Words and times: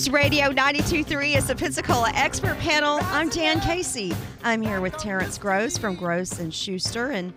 News 0.00 0.08
Radio 0.08 0.50
92.3 0.50 1.36
is 1.36 1.48
the 1.48 1.54
Pensacola 1.54 2.10
Expert 2.14 2.58
Panel. 2.60 3.00
I'm 3.02 3.28
Dan 3.28 3.60
Casey. 3.60 4.14
I'm 4.42 4.62
here 4.62 4.80
with 4.80 4.96
Terrence 4.96 5.36
Gross 5.36 5.76
from 5.76 5.94
Gross 5.94 6.38
and 6.38 6.54
Schuster, 6.54 7.10
and 7.10 7.34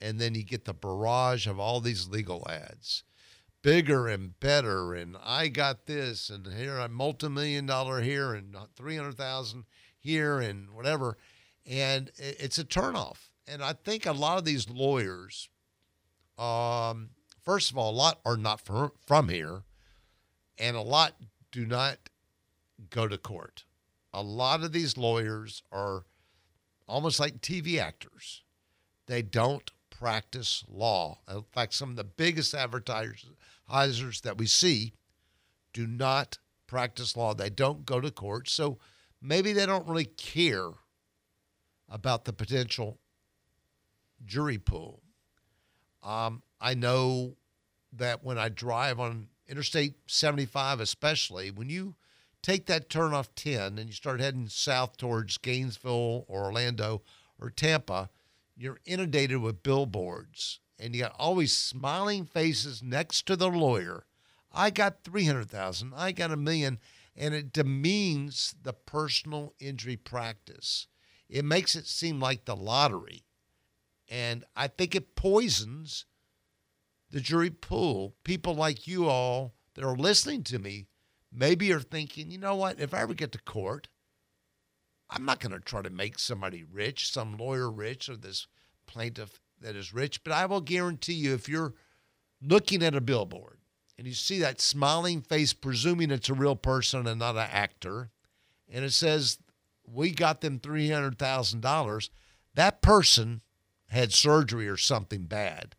and 0.00 0.20
then 0.20 0.36
you 0.36 0.44
get 0.44 0.64
the 0.64 0.74
barrage 0.74 1.48
of 1.48 1.58
all 1.58 1.80
these 1.80 2.08
legal 2.08 2.46
ads 2.48 3.02
bigger 3.62 4.08
and 4.08 4.38
better 4.40 4.94
and 4.94 5.16
I 5.22 5.48
got 5.48 5.86
this 5.86 6.30
and 6.30 6.46
here 6.46 6.78
I'm 6.78 6.92
multi-million 6.92 7.66
dollar 7.66 8.00
here 8.00 8.32
and 8.32 8.56
300,000 8.76 9.64
here 9.98 10.40
and 10.40 10.70
whatever 10.70 11.18
and 11.66 12.10
it's 12.16 12.58
a 12.58 12.64
turnoff. 12.64 13.28
And 13.46 13.62
I 13.62 13.74
think 13.74 14.06
a 14.06 14.12
lot 14.12 14.38
of 14.38 14.44
these 14.44 14.68
lawyers 14.68 15.48
um, 16.38 17.10
first 17.42 17.70
of 17.70 17.76
all 17.76 17.90
a 17.90 17.96
lot 17.96 18.20
are 18.24 18.36
not 18.36 18.60
from, 18.60 18.92
from 19.06 19.28
here 19.28 19.62
and 20.58 20.76
a 20.76 20.82
lot 20.82 21.14
do 21.52 21.66
not 21.66 21.98
go 22.88 23.06
to 23.06 23.18
court. 23.18 23.64
A 24.12 24.22
lot 24.22 24.62
of 24.62 24.72
these 24.72 24.96
lawyers 24.96 25.62
are 25.70 26.04
almost 26.88 27.20
like 27.20 27.40
TV 27.40 27.78
actors. 27.78 28.42
They 29.06 29.22
don't 29.22 29.70
practice 30.00 30.64
law. 30.66 31.18
In 31.30 31.44
fact, 31.52 31.74
some 31.74 31.90
of 31.90 31.96
the 31.96 32.04
biggest 32.04 32.54
advertisers 32.54 33.22
that 34.22 34.38
we 34.38 34.46
see 34.46 34.94
do 35.74 35.86
not 35.86 36.38
practice 36.66 37.16
law. 37.16 37.34
They 37.34 37.50
don't 37.50 37.84
go 37.84 38.00
to 38.00 38.10
court. 38.10 38.48
So 38.48 38.78
maybe 39.20 39.52
they 39.52 39.66
don't 39.66 39.86
really 39.86 40.06
care 40.06 40.70
about 41.86 42.24
the 42.24 42.32
potential 42.32 42.98
jury 44.24 44.56
pool. 44.56 45.02
Um, 46.02 46.42
I 46.60 46.72
know 46.72 47.36
that 47.92 48.24
when 48.24 48.38
I 48.38 48.48
drive 48.48 48.98
on 48.98 49.28
Interstate 49.48 49.96
75, 50.06 50.80
especially, 50.80 51.50
when 51.50 51.68
you 51.68 51.94
take 52.42 52.66
that 52.66 52.88
turn 52.88 53.12
off 53.12 53.34
10 53.34 53.76
and 53.76 53.88
you 53.88 53.92
start 53.92 54.20
heading 54.20 54.48
south 54.48 54.96
towards 54.96 55.36
Gainesville 55.36 56.24
or 56.26 56.44
Orlando 56.44 57.02
or 57.38 57.50
Tampa, 57.50 58.08
you're 58.60 58.80
inundated 58.84 59.38
with 59.38 59.62
billboards 59.62 60.60
and 60.78 60.94
you 60.94 61.02
got 61.02 61.16
always 61.18 61.56
smiling 61.56 62.26
faces 62.26 62.82
next 62.82 63.26
to 63.26 63.34
the 63.34 63.48
lawyer. 63.48 64.04
I 64.52 64.68
got 64.68 65.02
300,000, 65.02 65.94
I 65.96 66.12
got 66.12 66.30
a 66.30 66.36
million, 66.36 66.78
and 67.16 67.34
it 67.34 67.52
demeans 67.52 68.54
the 68.62 68.74
personal 68.74 69.54
injury 69.60 69.96
practice. 69.96 70.88
It 71.28 71.44
makes 71.44 71.74
it 71.74 71.86
seem 71.86 72.20
like 72.20 72.44
the 72.44 72.56
lottery. 72.56 73.24
And 74.08 74.44
I 74.54 74.66
think 74.68 74.94
it 74.94 75.14
poisons 75.14 76.04
the 77.10 77.20
jury 77.20 77.50
pool. 77.50 78.14
People 78.24 78.54
like 78.54 78.86
you 78.86 79.08
all 79.08 79.54
that 79.74 79.84
are 79.84 79.96
listening 79.96 80.42
to 80.44 80.58
me 80.58 80.86
maybe 81.32 81.72
are 81.72 81.80
thinking, 81.80 82.30
you 82.30 82.38
know 82.38 82.56
what, 82.56 82.80
if 82.80 82.92
I 82.92 83.00
ever 83.00 83.14
get 83.14 83.32
to 83.32 83.42
court, 83.42 83.88
I'm 85.10 85.24
not 85.24 85.40
going 85.40 85.52
to 85.52 85.60
try 85.60 85.82
to 85.82 85.90
make 85.90 86.18
somebody 86.18 86.64
rich, 86.64 87.10
some 87.10 87.36
lawyer 87.36 87.70
rich, 87.70 88.08
or 88.08 88.16
this 88.16 88.46
plaintiff 88.86 89.40
that 89.60 89.76
is 89.76 89.92
rich. 89.92 90.22
But 90.22 90.32
I 90.32 90.46
will 90.46 90.60
guarantee 90.60 91.14
you, 91.14 91.34
if 91.34 91.48
you're 91.48 91.74
looking 92.40 92.82
at 92.82 92.94
a 92.94 93.00
billboard 93.00 93.58
and 93.98 94.06
you 94.06 94.14
see 94.14 94.38
that 94.38 94.60
smiling 94.60 95.20
face, 95.20 95.52
presuming 95.52 96.10
it's 96.10 96.28
a 96.28 96.34
real 96.34 96.56
person 96.56 97.06
and 97.06 97.18
not 97.18 97.36
an 97.36 97.48
actor, 97.50 98.10
and 98.68 98.84
it 98.84 98.92
says, 98.92 99.38
We 99.84 100.12
got 100.12 100.40
them 100.40 100.60
$300,000, 100.60 102.10
that 102.54 102.80
person 102.80 103.40
had 103.88 104.12
surgery 104.12 104.68
or 104.68 104.76
something 104.76 105.24
bad. 105.24 105.74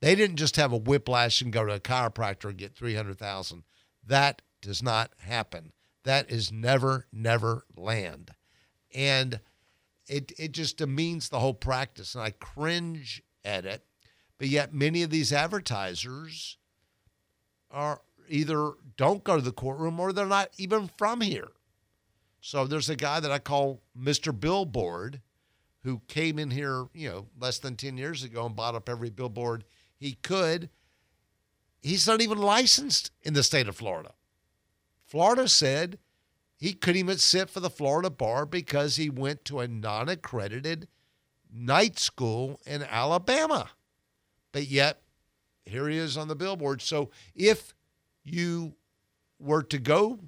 They 0.00 0.16
didn't 0.16 0.36
just 0.36 0.56
have 0.56 0.72
a 0.72 0.76
whiplash 0.76 1.40
and 1.40 1.52
go 1.52 1.64
to 1.64 1.74
a 1.74 1.80
chiropractor 1.80 2.48
and 2.48 2.58
get 2.58 2.74
300,000. 2.74 3.62
That 4.04 4.42
does 4.60 4.82
not 4.82 5.12
happen. 5.18 5.72
That 6.02 6.28
is 6.28 6.50
never, 6.50 7.06
never 7.12 7.64
land. 7.76 8.32
And 8.94 9.40
it, 10.06 10.32
it 10.38 10.52
just 10.52 10.78
demeans 10.78 11.28
the 11.28 11.38
whole 11.38 11.54
practice. 11.54 12.14
And 12.14 12.24
I 12.24 12.30
cringe 12.30 13.22
at 13.44 13.64
it. 13.64 13.84
But 14.38 14.48
yet, 14.48 14.74
many 14.74 15.02
of 15.02 15.10
these 15.10 15.32
advertisers 15.32 16.58
are 17.70 18.02
either 18.28 18.72
don't 18.96 19.24
go 19.24 19.36
to 19.36 19.42
the 19.42 19.52
courtroom 19.52 20.00
or 20.00 20.12
they're 20.12 20.26
not 20.26 20.50
even 20.58 20.90
from 20.96 21.20
here. 21.20 21.52
So 22.40 22.66
there's 22.66 22.90
a 22.90 22.96
guy 22.96 23.20
that 23.20 23.30
I 23.30 23.38
call 23.38 23.82
Mr. 23.96 24.38
Billboard 24.38 25.20
who 25.84 26.02
came 26.08 26.38
in 26.38 26.50
here, 26.50 26.86
you 26.92 27.08
know, 27.08 27.26
less 27.38 27.58
than 27.58 27.76
10 27.76 27.96
years 27.96 28.24
ago 28.24 28.46
and 28.46 28.56
bought 28.56 28.74
up 28.74 28.88
every 28.88 29.10
billboard 29.10 29.64
he 29.96 30.12
could. 30.22 30.68
He's 31.80 32.06
not 32.06 32.20
even 32.20 32.38
licensed 32.38 33.10
in 33.22 33.34
the 33.34 33.42
state 33.42 33.68
of 33.68 33.76
Florida. 33.76 34.12
Florida 35.04 35.48
said 35.48 35.98
he 36.62 36.74
couldn't 36.74 37.00
even 37.00 37.18
sit 37.18 37.50
for 37.50 37.58
the 37.58 37.68
Florida 37.68 38.08
bar 38.08 38.46
because 38.46 38.94
he 38.94 39.10
went 39.10 39.44
to 39.44 39.58
a 39.58 39.66
non 39.66 40.08
accredited 40.08 40.86
night 41.52 41.98
school 41.98 42.60
in 42.64 42.84
Alabama. 42.84 43.70
But 44.52 44.68
yet, 44.68 45.02
here 45.64 45.88
he 45.88 45.98
is 45.98 46.16
on 46.16 46.28
the 46.28 46.36
billboard. 46.36 46.80
So 46.80 47.10
if 47.34 47.74
you 48.22 48.74
were 49.40 49.64
to 49.64 49.78
go 49.78 50.20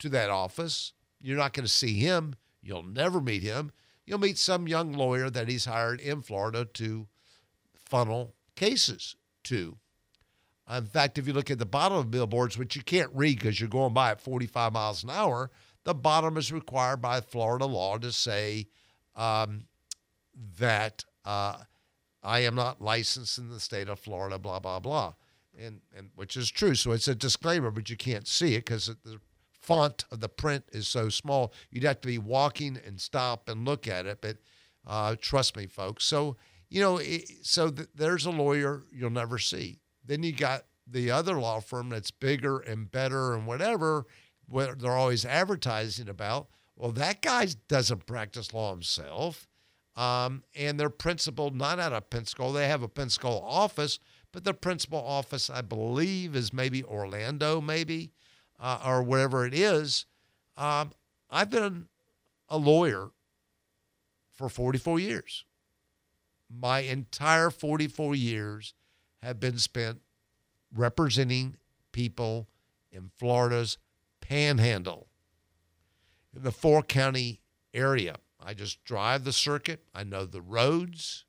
to 0.00 0.10
that 0.10 0.28
office, 0.28 0.92
you're 1.18 1.38
not 1.38 1.54
going 1.54 1.64
to 1.64 1.72
see 1.72 1.94
him. 1.94 2.34
You'll 2.60 2.82
never 2.82 3.18
meet 3.18 3.42
him. 3.42 3.72
You'll 4.04 4.18
meet 4.18 4.36
some 4.36 4.68
young 4.68 4.92
lawyer 4.92 5.30
that 5.30 5.48
he's 5.48 5.64
hired 5.64 5.98
in 5.98 6.20
Florida 6.20 6.66
to 6.74 7.08
funnel 7.74 8.34
cases 8.54 9.16
to. 9.44 9.78
In 10.70 10.86
fact, 10.86 11.18
if 11.18 11.26
you 11.26 11.32
look 11.32 11.50
at 11.50 11.58
the 11.58 11.66
bottom 11.66 11.96
of 11.96 12.10
billboards, 12.10 12.58
which 12.58 12.76
you 12.76 12.82
can't 12.82 13.10
read 13.14 13.38
because 13.38 13.58
you're 13.58 13.68
going 13.68 13.94
by 13.94 14.10
at 14.10 14.20
45 14.20 14.72
miles 14.72 15.02
an 15.02 15.10
hour, 15.10 15.50
the 15.84 15.94
bottom 15.94 16.36
is 16.36 16.52
required 16.52 17.00
by 17.00 17.20
Florida 17.20 17.64
law 17.64 17.96
to 17.96 18.12
say 18.12 18.68
um, 19.16 19.64
that 20.58 21.04
uh, 21.24 21.56
I 22.22 22.40
am 22.40 22.54
not 22.54 22.82
licensed 22.82 23.38
in 23.38 23.48
the 23.48 23.60
state 23.60 23.88
of 23.88 23.98
Florida, 23.98 24.38
blah, 24.38 24.58
blah, 24.58 24.80
blah. 24.80 25.14
And, 25.58 25.80
and 25.96 26.10
which 26.14 26.36
is 26.36 26.50
true. 26.50 26.74
So 26.74 26.92
it's 26.92 27.08
a 27.08 27.14
disclaimer, 27.14 27.70
but 27.70 27.88
you 27.88 27.96
can't 27.96 28.28
see 28.28 28.54
it 28.54 28.66
because 28.66 28.86
the 28.86 29.18
font 29.58 30.04
of 30.12 30.20
the 30.20 30.28
print 30.28 30.64
is 30.72 30.86
so 30.86 31.08
small. 31.08 31.52
You'd 31.70 31.84
have 31.84 32.00
to 32.02 32.08
be 32.08 32.18
walking 32.18 32.78
and 32.86 33.00
stop 33.00 33.48
and 33.48 33.64
look 33.64 33.88
at 33.88 34.06
it. 34.06 34.18
But 34.20 34.36
uh, 34.86 35.16
trust 35.20 35.56
me, 35.56 35.66
folks. 35.66 36.04
So, 36.04 36.36
you 36.68 36.80
know, 36.80 36.98
it, 36.98 37.24
so 37.42 37.70
th- 37.70 37.88
there's 37.94 38.26
a 38.26 38.30
lawyer 38.30 38.82
you'll 38.92 39.10
never 39.10 39.38
see. 39.38 39.80
Then 40.08 40.22
you 40.22 40.32
got 40.32 40.64
the 40.86 41.10
other 41.10 41.38
law 41.38 41.60
firm 41.60 41.90
that's 41.90 42.10
bigger 42.10 42.58
and 42.58 42.90
better 42.90 43.34
and 43.34 43.46
whatever, 43.46 44.06
what 44.46 44.80
they're 44.80 44.96
always 44.96 45.24
advertising 45.24 46.08
about. 46.08 46.48
Well, 46.76 46.92
that 46.92 47.20
guy 47.20 47.46
doesn't 47.68 48.06
practice 48.06 48.54
law 48.54 48.72
himself. 48.72 49.46
Um, 49.96 50.44
and 50.56 50.80
they're 50.80 50.90
principal 50.90 51.50
not 51.50 51.78
out 51.78 51.92
of 51.92 52.08
Pensacola. 52.08 52.60
They 52.60 52.68
have 52.68 52.82
a 52.82 52.88
Pensacola 52.88 53.40
office, 53.40 53.98
but 54.32 54.44
their 54.44 54.54
principal 54.54 55.00
office, 55.00 55.50
I 55.50 55.60
believe, 55.60 56.34
is 56.34 56.52
maybe 56.52 56.84
Orlando, 56.84 57.60
maybe, 57.60 58.12
uh, 58.60 58.78
or 58.86 59.02
wherever 59.02 59.44
it 59.44 59.52
is. 59.52 60.06
Um, 60.56 60.92
I've 61.30 61.50
been 61.50 61.88
a 62.48 62.56
lawyer 62.56 63.10
for 64.32 64.48
44 64.48 65.00
years. 65.00 65.44
My 66.48 66.80
entire 66.80 67.50
44 67.50 68.14
years 68.14 68.74
have 69.22 69.40
been 69.40 69.58
spent 69.58 70.00
representing 70.74 71.56
people 71.92 72.48
in 72.90 73.10
Florida's 73.18 73.78
panhandle, 74.20 75.08
in 76.34 76.42
the 76.42 76.52
four 76.52 76.82
county 76.82 77.40
area. 77.74 78.16
I 78.40 78.54
just 78.54 78.84
drive 78.84 79.24
the 79.24 79.32
circuit. 79.32 79.82
I 79.94 80.04
know 80.04 80.24
the 80.24 80.40
roads. 80.40 81.24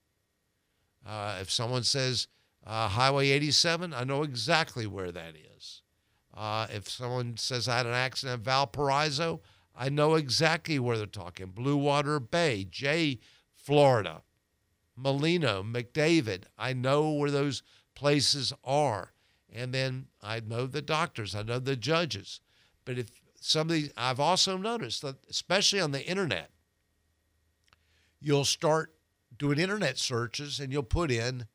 Uh, 1.06 1.38
if 1.42 1.50
someone 1.50 1.84
says 1.84 2.28
uh, 2.66 2.88
Highway 2.90 3.30
87, 3.30 3.94
I 3.94 4.04
know 4.04 4.24
exactly 4.24 4.86
where 4.86 5.12
that 5.12 5.34
is. 5.58 5.82
Uh, 6.36 6.68
if 6.70 6.88
someone 6.88 7.36
says 7.38 7.68
I 7.68 7.78
had 7.78 7.86
an 7.86 7.94
accident 7.94 8.40
at 8.40 8.46
Valparaiso, 8.46 9.42
I 9.76 9.90
know 9.90 10.16
exactly 10.16 10.78
where 10.78 10.98
they're 10.98 11.06
talking. 11.06 11.48
Blue 11.48 11.78
Water 11.78 12.20
Bay, 12.20 12.66
Jay, 12.70 13.20
Florida, 13.56 14.24
Molino, 14.96 15.64
McDavid. 15.64 16.44
I 16.58 16.74
know 16.74 17.12
where 17.12 17.32
those 17.32 17.64
places 18.00 18.54
are. 18.64 19.12
And 19.54 19.74
then 19.74 20.06
I 20.24 20.40
know 20.40 20.68
the 20.68 20.82
doctors, 20.82 21.36
I 21.36 21.44
know 21.44 21.60
the 21.60 21.76
judges. 21.76 22.40
But 22.86 22.98
if 22.98 23.10
some 23.42 23.68
of 23.68 23.74
these, 23.74 23.92
I've 23.98 24.22
also 24.22 24.56
noticed 24.56 25.02
that, 25.02 25.18
especially 25.30 25.82
on 25.82 25.92
the 25.92 26.06
internet, 26.06 26.50
you'll 28.22 28.46
start 28.46 28.94
doing 29.38 29.60
internet 29.60 29.98
searches 29.98 30.62
and 30.62 30.72
you'll 30.72 30.84
put 30.84 31.12
in 31.12 31.48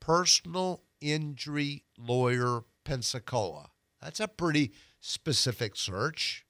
personal 0.00 0.82
injury 1.00 1.84
lawyer 1.96 2.64
Pensacola. 2.82 3.70
That's 4.02 4.18
a 4.18 4.26
pretty 4.26 4.72
specific 5.00 5.76
search. 5.76 6.44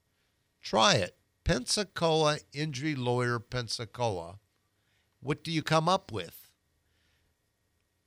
Try 0.63 0.95
it. 0.95 1.17
Pensacola 1.45 2.39
injury 2.55 2.95
lawyer 2.95 3.39
Pensacola. 3.41 4.39
What 5.21 5.45
do 5.45 5.53
you 5.53 5.63
come 5.63 5.87
up 5.87 6.11
with? 6.11 6.46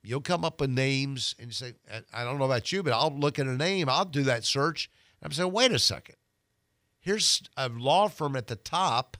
You'll 0.02 0.20
come 0.20 0.44
up 0.44 0.60
with 0.60 0.70
names 0.70 1.34
and 1.38 1.48
you 1.48 1.52
say, 1.52 1.74
I 2.12 2.24
don't 2.24 2.38
know 2.38 2.46
about 2.46 2.72
you, 2.72 2.82
but 2.82 2.92
I'll 2.92 3.14
look 3.14 3.38
at 3.38 3.46
a 3.46 3.56
name, 3.56 3.88
I'll 3.88 4.04
do 4.04 4.22
that 4.24 4.44
search. 4.44 4.90
I'm 5.22 5.32
saying, 5.32 5.52
wait 5.52 5.72
a 5.72 5.78
second. 5.78 6.16
Here's 7.00 7.42
a 7.56 7.68
law 7.68 8.08
firm 8.08 8.36
at 8.36 8.46
the 8.46 8.56
top. 8.56 9.16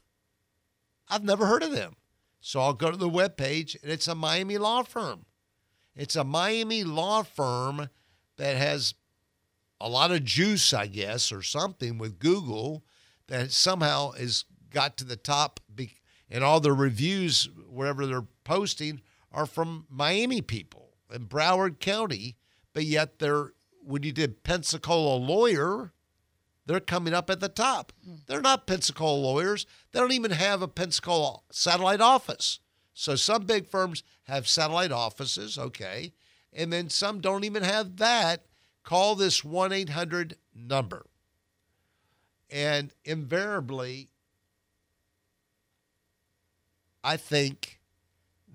I've 1.08 1.24
never 1.24 1.46
heard 1.46 1.62
of 1.62 1.72
them. 1.72 1.96
So 2.40 2.60
I'll 2.60 2.72
go 2.72 2.90
to 2.90 2.96
the 2.96 3.08
web 3.08 3.36
page 3.36 3.76
and 3.82 3.92
it's 3.92 4.08
a 4.08 4.14
Miami 4.14 4.56
law 4.56 4.82
firm. 4.82 5.26
It's 5.94 6.16
a 6.16 6.24
Miami 6.24 6.84
law 6.84 7.22
firm 7.22 7.90
that 8.38 8.56
has 8.56 8.94
a 9.80 9.88
lot 9.88 10.12
of 10.12 10.24
juice, 10.24 10.72
I 10.72 10.86
guess, 10.86 11.32
or 11.32 11.42
something 11.42 11.98
with 11.98 12.18
Google 12.18 12.84
that 13.26 13.50
somehow 13.50 14.12
has 14.12 14.44
got 14.70 14.96
to 14.98 15.04
the 15.04 15.16
top. 15.16 15.60
And 16.30 16.44
all 16.44 16.60
the 16.60 16.72
reviews, 16.72 17.48
wherever 17.68 18.06
they're 18.06 18.26
posting, 18.44 19.02
are 19.32 19.46
from 19.46 19.86
Miami 19.88 20.40
people 20.40 20.90
in 21.12 21.26
Broward 21.26 21.78
County. 21.80 22.36
But 22.72 22.84
yet, 22.84 23.18
they're 23.18 23.52
when 23.82 24.02
you 24.02 24.12
did 24.12 24.42
Pensacola 24.42 25.16
lawyer, 25.16 25.92
they're 26.66 26.80
coming 26.80 27.14
up 27.14 27.30
at 27.30 27.40
the 27.40 27.48
top. 27.48 27.92
Hmm. 28.04 28.16
They're 28.26 28.40
not 28.40 28.66
Pensacola 28.66 29.18
lawyers. 29.18 29.66
They 29.92 30.00
don't 30.00 30.12
even 30.12 30.30
have 30.30 30.62
a 30.62 30.68
Pensacola 30.68 31.40
satellite 31.50 32.00
office. 32.00 32.60
So 32.94 33.16
some 33.16 33.44
big 33.44 33.66
firms 33.66 34.02
have 34.24 34.46
satellite 34.46 34.92
offices, 34.92 35.58
okay, 35.58 36.12
and 36.52 36.72
then 36.72 36.90
some 36.90 37.20
don't 37.20 37.44
even 37.44 37.62
have 37.62 37.96
that. 37.96 38.44
Call 38.82 39.14
this 39.14 39.42
1 39.42 39.72
800 39.72 40.36
number. 40.54 41.06
And 42.50 42.92
invariably, 43.04 44.10
I 47.02 47.16
think 47.16 47.79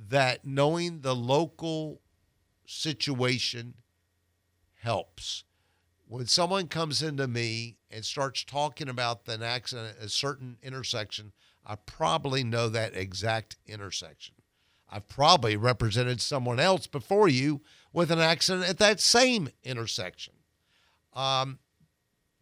that 0.09 0.45
knowing 0.45 1.01
the 1.01 1.15
local 1.15 2.01
situation 2.65 3.75
helps. 4.81 5.43
When 6.07 6.27
someone 6.27 6.67
comes 6.67 7.01
into 7.01 7.27
me 7.27 7.77
and 7.89 8.05
starts 8.05 8.43
talking 8.43 8.89
about 8.89 9.27
an 9.27 9.41
accident 9.41 9.95
at 9.97 10.05
a 10.05 10.09
certain 10.09 10.57
intersection, 10.61 11.31
I 11.65 11.75
probably 11.75 12.43
know 12.43 12.69
that 12.69 12.95
exact 12.95 13.57
intersection. 13.65 14.35
I've 14.91 15.07
probably 15.07 15.57
represented 15.57 16.21
someone 16.21 16.59
else 16.59 16.85
before 16.85 17.27
you 17.27 17.61
with 17.91 18.11
an 18.11 18.19
accident 18.19 18.69
at 18.69 18.77
that 18.77 18.99
same 18.99 19.49
intersection. 19.63 20.33
Um, 21.13 21.59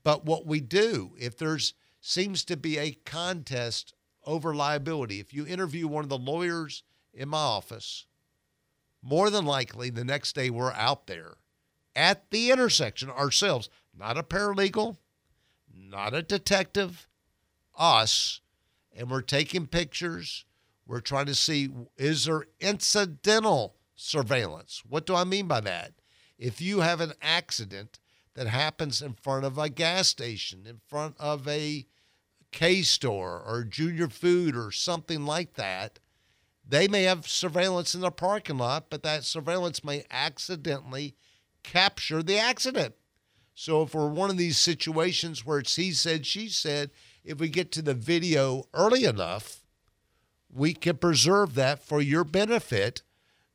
but 0.03 0.25
what 0.25 0.45
we 0.45 0.59
do, 0.59 1.15
if 1.17 1.37
there's 1.37 1.73
seems 2.01 2.43
to 2.45 2.57
be 2.57 2.77
a 2.77 2.91
contest 3.05 3.93
over 4.25 4.53
liability, 4.53 5.21
if 5.21 5.33
you 5.33 5.47
interview 5.47 5.87
one 5.87 6.03
of 6.03 6.09
the 6.09 6.17
lawyers 6.17 6.83
in 7.13 7.29
my 7.29 7.37
office, 7.37 8.05
more 9.01 9.29
than 9.29 9.45
likely 9.45 9.89
the 9.89 10.03
next 10.03 10.33
day 10.33 10.49
we're 10.49 10.71
out 10.73 11.07
there 11.07 11.35
at 11.95 12.29
the 12.31 12.51
intersection 12.51 13.09
ourselves, 13.09 13.69
not 13.97 14.17
a 14.17 14.23
paralegal, 14.23 14.97
not 15.73 16.13
a 16.13 16.23
detective, 16.23 17.07
us, 17.77 18.41
and 18.95 19.09
we're 19.09 19.21
taking 19.21 19.67
pictures. 19.67 20.45
We're 20.85 21.01
trying 21.01 21.27
to 21.27 21.35
see 21.35 21.69
is 21.97 22.25
there 22.25 22.47
incidental 22.59 23.75
surveillance? 23.95 24.83
What 24.87 25.05
do 25.05 25.15
I 25.15 25.23
mean 25.23 25.47
by 25.47 25.61
that? 25.61 25.93
If 26.37 26.61
you 26.61 26.81
have 26.81 26.99
an 26.99 27.13
accident 27.21 27.99
that 28.33 28.47
happens 28.47 29.01
in 29.01 29.13
front 29.13 29.45
of 29.45 29.57
a 29.57 29.69
gas 29.69 30.07
station, 30.07 30.65
in 30.67 30.81
front 30.87 31.15
of 31.19 31.47
a 31.47 31.85
K 32.51 32.81
store 32.81 33.41
or 33.45 33.63
junior 33.63 34.09
food 34.09 34.55
or 34.55 34.71
something 34.71 35.25
like 35.25 35.53
that, 35.53 35.99
they 36.67 36.87
may 36.87 37.03
have 37.03 37.27
surveillance 37.27 37.93
in 37.93 38.01
the 38.01 38.11
parking 38.11 38.57
lot, 38.57 38.89
but 38.89 39.03
that 39.03 39.23
surveillance 39.23 39.83
may 39.83 40.05
accidentally 40.09 41.15
capture 41.63 42.23
the 42.23 42.37
accident. 42.37 42.95
So 43.55 43.83
if 43.83 43.93
we're 43.93 44.07
one 44.07 44.29
of 44.29 44.37
these 44.37 44.57
situations 44.57 45.45
where 45.45 45.59
it's 45.59 45.75
he 45.75 45.91
said, 45.91 46.25
she 46.25 46.49
said, 46.49 46.89
if 47.23 47.39
we 47.39 47.49
get 47.49 47.71
to 47.73 47.81
the 47.81 47.93
video 47.93 48.63
early 48.73 49.05
enough, 49.05 49.63
we 50.51 50.73
can 50.73 50.97
preserve 50.97 51.55
that 51.55 51.83
for 51.83 52.01
your 52.01 52.23
benefit. 52.23 53.03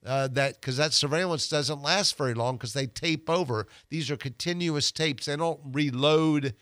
Uh, 0.06 0.28
that 0.28 0.60
because 0.60 0.76
that 0.76 0.92
surveillance 0.92 1.48
doesn't 1.48 1.82
last 1.82 2.16
very 2.16 2.32
long 2.32 2.56
because 2.56 2.72
they 2.72 2.86
tape 2.86 3.28
over. 3.28 3.66
These 3.90 4.10
are 4.12 4.16
continuous 4.16 4.92
tapes. 4.92 5.26
They 5.26 5.36
don't 5.36 5.60
reload 5.64 6.54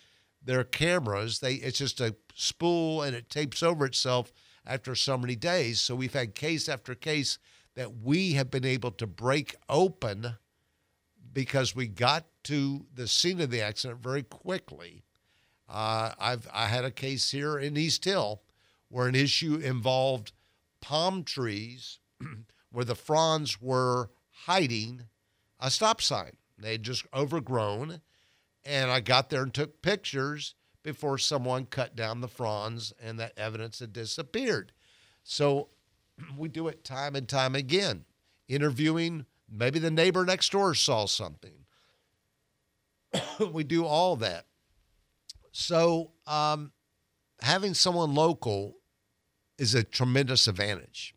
their 0.42 0.64
cameras. 0.64 1.40
They 1.40 1.54
it's 1.54 1.78
just 1.78 2.00
a 2.00 2.16
spool 2.34 3.02
and 3.02 3.14
it 3.14 3.28
tapes 3.28 3.62
over 3.62 3.84
itself 3.84 4.32
after 4.66 4.94
so 4.94 5.16
many 5.16 5.36
days. 5.36 5.80
So 5.80 5.94
we've 5.94 6.12
had 6.12 6.34
case 6.34 6.68
after 6.68 6.94
case 6.94 7.38
that 7.74 7.98
we 8.02 8.32
have 8.32 8.50
been 8.50 8.64
able 8.64 8.90
to 8.92 9.06
break 9.06 9.54
open 9.68 10.34
because 11.32 11.76
we 11.76 11.86
got 11.86 12.24
to 12.44 12.86
the 12.92 13.06
scene 13.06 13.40
of 13.40 13.50
the 13.50 13.60
accident 13.60 14.02
very 14.02 14.22
quickly. 14.22 15.04
Uh, 15.68 16.12
I've 16.18 16.48
I 16.52 16.66
had 16.66 16.84
a 16.84 16.90
case 16.90 17.30
here 17.30 17.58
in 17.58 17.76
East 17.76 18.04
Hill 18.04 18.42
where 18.88 19.08
an 19.08 19.14
issue 19.14 19.56
involved 19.56 20.32
palm 20.80 21.24
trees 21.24 21.98
where 22.70 22.84
the 22.84 22.94
fronds 22.94 23.60
were 23.60 24.10
hiding 24.44 25.02
a 25.60 25.70
stop 25.70 26.00
sign. 26.00 26.36
They 26.58 26.72
had 26.72 26.82
just 26.82 27.06
overgrown, 27.12 28.00
and 28.64 28.90
I 28.90 29.00
got 29.00 29.28
there 29.28 29.42
and 29.42 29.52
took 29.52 29.82
pictures 29.82 30.54
before 30.86 31.18
someone 31.18 31.66
cut 31.66 31.96
down 31.96 32.20
the 32.20 32.28
fronds 32.28 32.94
and 33.02 33.18
that 33.18 33.32
evidence 33.36 33.80
had 33.80 33.92
disappeared. 33.92 34.70
So 35.24 35.66
we 36.38 36.48
do 36.48 36.68
it 36.68 36.84
time 36.84 37.16
and 37.16 37.28
time 37.28 37.56
again, 37.56 38.04
interviewing 38.46 39.26
maybe 39.50 39.80
the 39.80 39.90
neighbor 39.90 40.24
next 40.24 40.52
door 40.52 40.74
saw 40.74 41.06
something. 41.06 41.66
we 43.52 43.64
do 43.64 43.84
all 43.84 44.14
that. 44.14 44.46
So 45.50 46.12
um, 46.24 46.70
having 47.40 47.74
someone 47.74 48.14
local 48.14 48.76
is 49.58 49.74
a 49.74 49.82
tremendous 49.82 50.46
advantage. 50.46 51.16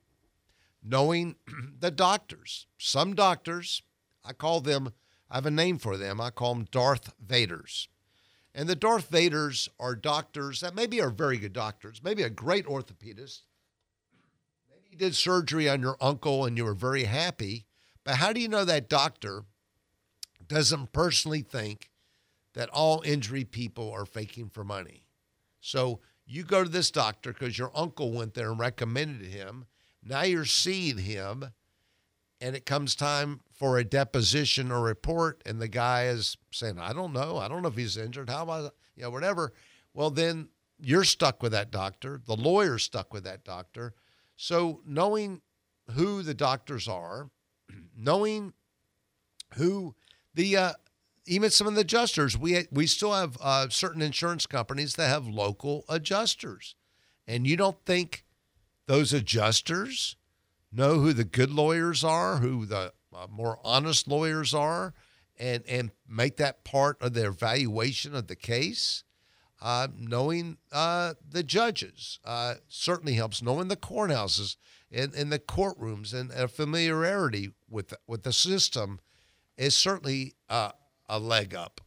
Knowing 0.83 1.35
the 1.79 1.91
doctors, 1.91 2.65
some 2.79 3.13
doctors, 3.13 3.83
I 4.25 4.33
call 4.33 4.61
them, 4.61 4.93
I 5.29 5.35
have 5.35 5.45
a 5.45 5.51
name 5.51 5.77
for 5.77 5.95
them, 5.95 6.19
I 6.19 6.31
call 6.31 6.55
them 6.55 6.65
Darth 6.71 7.13
Vaders. 7.23 7.87
And 8.55 8.67
the 8.67 8.75
Darth 8.75 9.11
Vaders 9.11 9.69
are 9.79 9.95
doctors 9.95 10.61
that 10.61 10.75
maybe 10.75 11.01
are 11.01 11.09
very 11.11 11.37
good 11.37 11.53
doctors, 11.53 12.01
maybe 12.03 12.23
a 12.23 12.29
great 12.29 12.65
orthopedist. 12.65 13.41
Maybe 14.69 14.87
you 14.91 14.97
did 14.97 15.15
surgery 15.15 15.69
on 15.69 15.81
your 15.81 15.97
uncle 16.01 16.45
and 16.45 16.57
you 16.57 16.65
were 16.65 16.73
very 16.73 17.03
happy. 17.03 17.65
But 18.03 18.15
how 18.15 18.33
do 18.33 18.41
you 18.41 18.47
know 18.47 18.65
that 18.65 18.89
doctor 18.89 19.43
doesn't 20.47 20.91
personally 20.91 21.41
think 21.41 21.91
that 22.53 22.69
all 22.69 23.03
injury 23.05 23.43
people 23.43 23.91
are 23.91 24.05
faking 24.05 24.49
for 24.49 24.63
money? 24.63 25.03
So 25.61 25.99
you 26.25 26.43
go 26.43 26.63
to 26.63 26.69
this 26.69 26.89
doctor 26.91 27.33
because 27.33 27.57
your 27.57 27.71
uncle 27.75 28.11
went 28.11 28.33
there 28.33 28.49
and 28.49 28.59
recommended 28.59 29.27
him. 29.27 29.65
Now 30.03 30.21
you're 30.23 30.45
seeing 30.45 30.97
him, 30.97 31.51
and 32.39 32.55
it 32.55 32.65
comes 32.65 32.95
time 32.95 33.41
for 33.59 33.77
a 33.77 33.83
deposition 33.83 34.71
or 34.71 34.81
report, 34.81 35.43
and 35.45 35.61
the 35.61 35.67
guy 35.67 36.05
is 36.05 36.37
saying, 36.49 36.79
I 36.79 36.93
don't 36.93 37.11
know. 37.11 37.37
I 37.37 37.49
don't 37.49 37.61
know 37.61 37.67
if 37.67 37.75
he's 37.75 37.97
injured. 37.97 38.29
How 38.29 38.43
about, 38.43 38.73
you 38.95 39.03
know, 39.03 39.11
whatever. 39.11 39.53
Well, 39.93 40.09
then 40.09 40.47
you're 40.79 41.03
stuck 41.03 41.43
with 41.43 41.51
that 41.51 41.69
doctor. 41.69 42.21
The 42.25 42.37
lawyer's 42.37 42.83
stuck 42.83 43.13
with 43.13 43.25
that 43.25 43.43
doctor. 43.43 43.93
So 44.37 44.79
knowing 44.85 45.41
who 45.91 46.23
the 46.23 46.33
doctors 46.33 46.87
are, 46.87 47.29
knowing 47.97 48.53
who 49.55 49.93
the 50.33 50.55
uh, 50.55 50.73
even 51.25 51.49
some 51.49 51.67
of 51.67 51.75
the 51.75 51.81
adjusters, 51.81 52.37
we 52.37 52.65
we 52.71 52.87
still 52.87 53.13
have 53.13 53.37
uh, 53.41 53.67
certain 53.67 54.01
insurance 54.01 54.45
companies 54.45 54.95
that 54.95 55.09
have 55.09 55.27
local 55.27 55.83
adjusters, 55.89 56.75
and 57.27 57.45
you 57.45 57.57
don't 57.57 57.83
think 57.85 58.23
those 58.87 59.11
adjusters 59.11 60.15
know 60.71 60.99
who 60.99 61.11
the 61.11 61.25
good 61.25 61.51
lawyers 61.51 62.03
are, 62.03 62.37
who 62.37 62.65
the 62.65 62.93
uh, 63.13 63.27
more 63.29 63.59
honest 63.63 64.07
lawyers 64.07 64.53
are, 64.53 64.93
and 65.37 65.63
and 65.67 65.91
make 66.07 66.37
that 66.37 66.63
part 66.63 67.01
of 67.01 67.13
their 67.13 67.31
valuation 67.31 68.15
of 68.15 68.27
the 68.27 68.35
case. 68.35 69.03
Uh, 69.61 69.89
knowing 69.97 70.57
uh, 70.71 71.13
the 71.29 71.43
judges 71.43 72.19
uh, 72.23 72.55
certainly 72.69 73.13
helps. 73.13 73.41
Knowing 73.41 73.67
the 73.67 73.75
courthouses 73.75 74.55
and, 74.89 75.13
and 75.13 75.31
the 75.31 75.39
courtrooms 75.39 76.13
and 76.13 76.31
a 76.31 76.47
familiarity 76.47 77.51
with 77.69 77.89
the, 77.89 77.97
with 78.07 78.23
the 78.23 78.31
system 78.31 78.99
is 79.57 79.75
certainly 79.75 80.33
uh, 80.49 80.71
a 81.09 81.19
leg 81.19 81.53
up. 81.53 81.81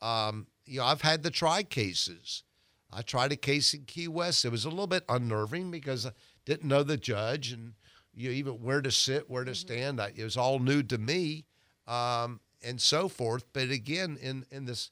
Um, 0.00 0.46
you 0.64 0.78
know, 0.78 0.86
I've 0.86 1.02
had 1.02 1.24
the 1.24 1.30
try 1.30 1.64
cases. 1.64 2.44
I 2.92 3.02
tried 3.02 3.32
a 3.32 3.36
case 3.36 3.74
in 3.74 3.84
Key 3.84 4.08
West. 4.08 4.44
It 4.44 4.50
was 4.50 4.64
a 4.64 4.70
little 4.70 4.86
bit 4.86 5.04
unnerving 5.08 5.70
because 5.70 6.06
I 6.06 6.12
didn't 6.44 6.68
know 6.68 6.82
the 6.82 6.96
judge 6.96 7.52
and 7.52 7.74
you 8.14 8.30
even 8.30 8.54
where 8.54 8.82
to 8.82 8.90
sit, 8.90 9.30
where 9.30 9.44
to 9.44 9.54
stand. 9.54 10.00
I, 10.00 10.12
it 10.16 10.24
was 10.24 10.36
all 10.36 10.58
new 10.58 10.82
to 10.84 10.98
me, 10.98 11.44
um, 11.86 12.40
and 12.62 12.80
so 12.80 13.08
forth. 13.08 13.44
But 13.52 13.70
again, 13.70 14.18
in 14.20 14.44
in 14.50 14.66
this 14.66 14.90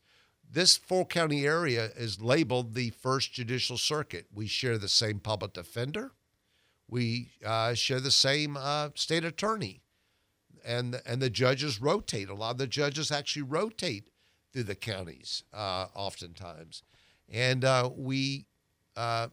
this 0.51 0.77
full 0.77 1.05
county 1.05 1.47
area 1.47 1.91
is 1.97 2.21
labeled 2.21 2.75
the 2.75 2.91
first 2.91 3.33
judicial 3.33 3.77
circuit. 3.77 4.27
We 4.33 4.47
share 4.47 4.79
the 4.79 4.89
same 4.89 5.21
public 5.21 5.53
defender. 5.53 6.13
We 6.89 7.33
uh, 7.45 7.75
share 7.75 8.01
the 8.01 8.11
same 8.11 8.57
uh, 8.57 8.91
state 8.95 9.25
attorney, 9.25 9.83
and 10.65 11.01
and 11.05 11.21
the 11.21 11.31
judges 11.31 11.81
rotate. 11.81 12.31
A 12.31 12.35
lot 12.35 12.53
of 12.53 12.59
the 12.59 12.67
judges 12.67 13.11
actually 13.11 13.43
rotate 13.43 14.09
through 14.53 14.63
the 14.65 14.75
counties, 14.75 15.43
uh, 15.53 15.87
oftentimes, 15.95 16.83
and 17.29 17.65
uh, 17.65 17.91
we, 17.95 18.47
uh, 18.97 19.29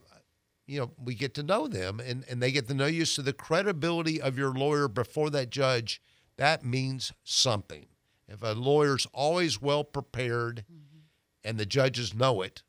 you 0.66 0.80
know, 0.80 0.90
we 1.02 1.14
get 1.14 1.34
to 1.34 1.42
know 1.42 1.68
them, 1.68 2.00
and 2.00 2.24
and 2.28 2.42
they 2.42 2.52
get 2.52 2.68
to 2.68 2.74
know 2.74 2.86
you. 2.86 3.04
So 3.04 3.22
the 3.22 3.32
credibility 3.32 4.20
of 4.20 4.36
your 4.36 4.52
lawyer 4.52 4.88
before 4.88 5.30
that 5.30 5.50
judge 5.50 6.00
that 6.36 6.64
means 6.64 7.12
something. 7.24 7.86
If 8.28 8.42
a 8.42 8.52
lawyer's 8.52 9.06
always 9.12 9.60
well 9.60 9.84
prepared, 9.84 10.64
mm-hmm. 10.70 10.98
and 11.44 11.58
the 11.58 11.66
judges 11.66 12.14
know 12.14 12.42
it, 12.42 12.62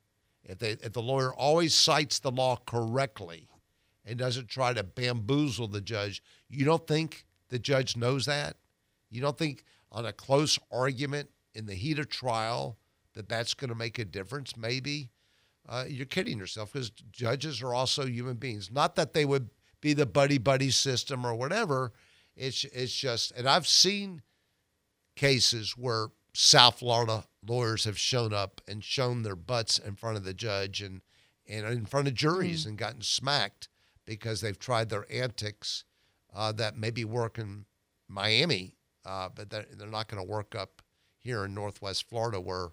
if 0.43 0.59
they 0.59 0.71
if 0.71 0.93
the 0.93 1.01
lawyer 1.01 1.33
always 1.33 1.73
cites 1.73 2.19
the 2.19 2.31
law 2.31 2.57
correctly, 2.65 3.49
and 4.05 4.17
doesn't 4.17 4.47
try 4.47 4.73
to 4.73 4.83
bamboozle 4.83 5.67
the 5.67 5.81
judge, 5.81 6.23
you 6.49 6.65
don't 6.65 6.87
think 6.87 7.25
the 7.49 7.59
judge 7.59 7.97
knows 7.97 8.25
that? 8.25 8.55
You 9.09 9.21
don't 9.21 9.37
think 9.37 9.63
on 9.91 10.05
a 10.05 10.13
close 10.13 10.57
argument 10.71 11.29
in 11.53 11.65
the 11.65 11.73
heat 11.73 11.99
of 11.99 12.09
trial 12.09 12.77
that 13.13 13.27
that's 13.27 13.53
going 13.53 13.69
to 13.69 13.75
make 13.75 13.99
a 13.99 14.05
difference? 14.05 14.55
Maybe 14.55 15.09
uh, 15.67 15.85
you're 15.87 16.05
kidding 16.05 16.37
yourself 16.37 16.71
because 16.71 16.91
judges 17.11 17.61
are 17.61 17.73
also 17.73 18.05
human 18.05 18.35
beings. 18.35 18.71
Not 18.71 18.95
that 18.95 19.13
they 19.13 19.25
would 19.25 19.49
be 19.81 19.93
the 19.93 20.05
buddy 20.05 20.37
buddy 20.37 20.71
system 20.71 21.25
or 21.25 21.35
whatever. 21.35 21.93
It's 22.35 22.63
it's 22.65 22.95
just, 22.95 23.31
and 23.31 23.47
I've 23.47 23.67
seen 23.67 24.21
cases 25.15 25.75
where 25.77 26.07
South 26.33 26.79
Florida 26.79 27.25
lawyers 27.45 27.85
have 27.85 27.97
shown 27.97 28.33
up 28.33 28.61
and 28.67 28.83
shown 28.83 29.23
their 29.23 29.35
butts 29.35 29.79
in 29.79 29.95
front 29.95 30.17
of 30.17 30.23
the 30.23 30.33
judge 30.33 30.81
and 30.81 31.01
and 31.47 31.65
in 31.65 31.85
front 31.85 32.07
of 32.07 32.13
juries 32.13 32.65
and 32.65 32.77
gotten 32.77 33.01
smacked 33.01 33.69
because 34.05 34.41
they've 34.41 34.59
tried 34.59 34.89
their 34.89 35.05
antics 35.11 35.83
uh, 36.33 36.51
that 36.51 36.77
maybe 36.77 37.03
work 37.05 37.37
in 37.37 37.65
Miami, 38.07 38.75
uh, 39.05 39.29
but 39.33 39.49
they're, 39.49 39.65
they're 39.73 39.87
not 39.87 40.07
going 40.07 40.21
to 40.23 40.29
work 40.29 40.55
up 40.55 40.81
here 41.17 41.45
in 41.45 41.53
Northwest 41.53 42.07
Florida 42.09 42.39
where 42.39 42.69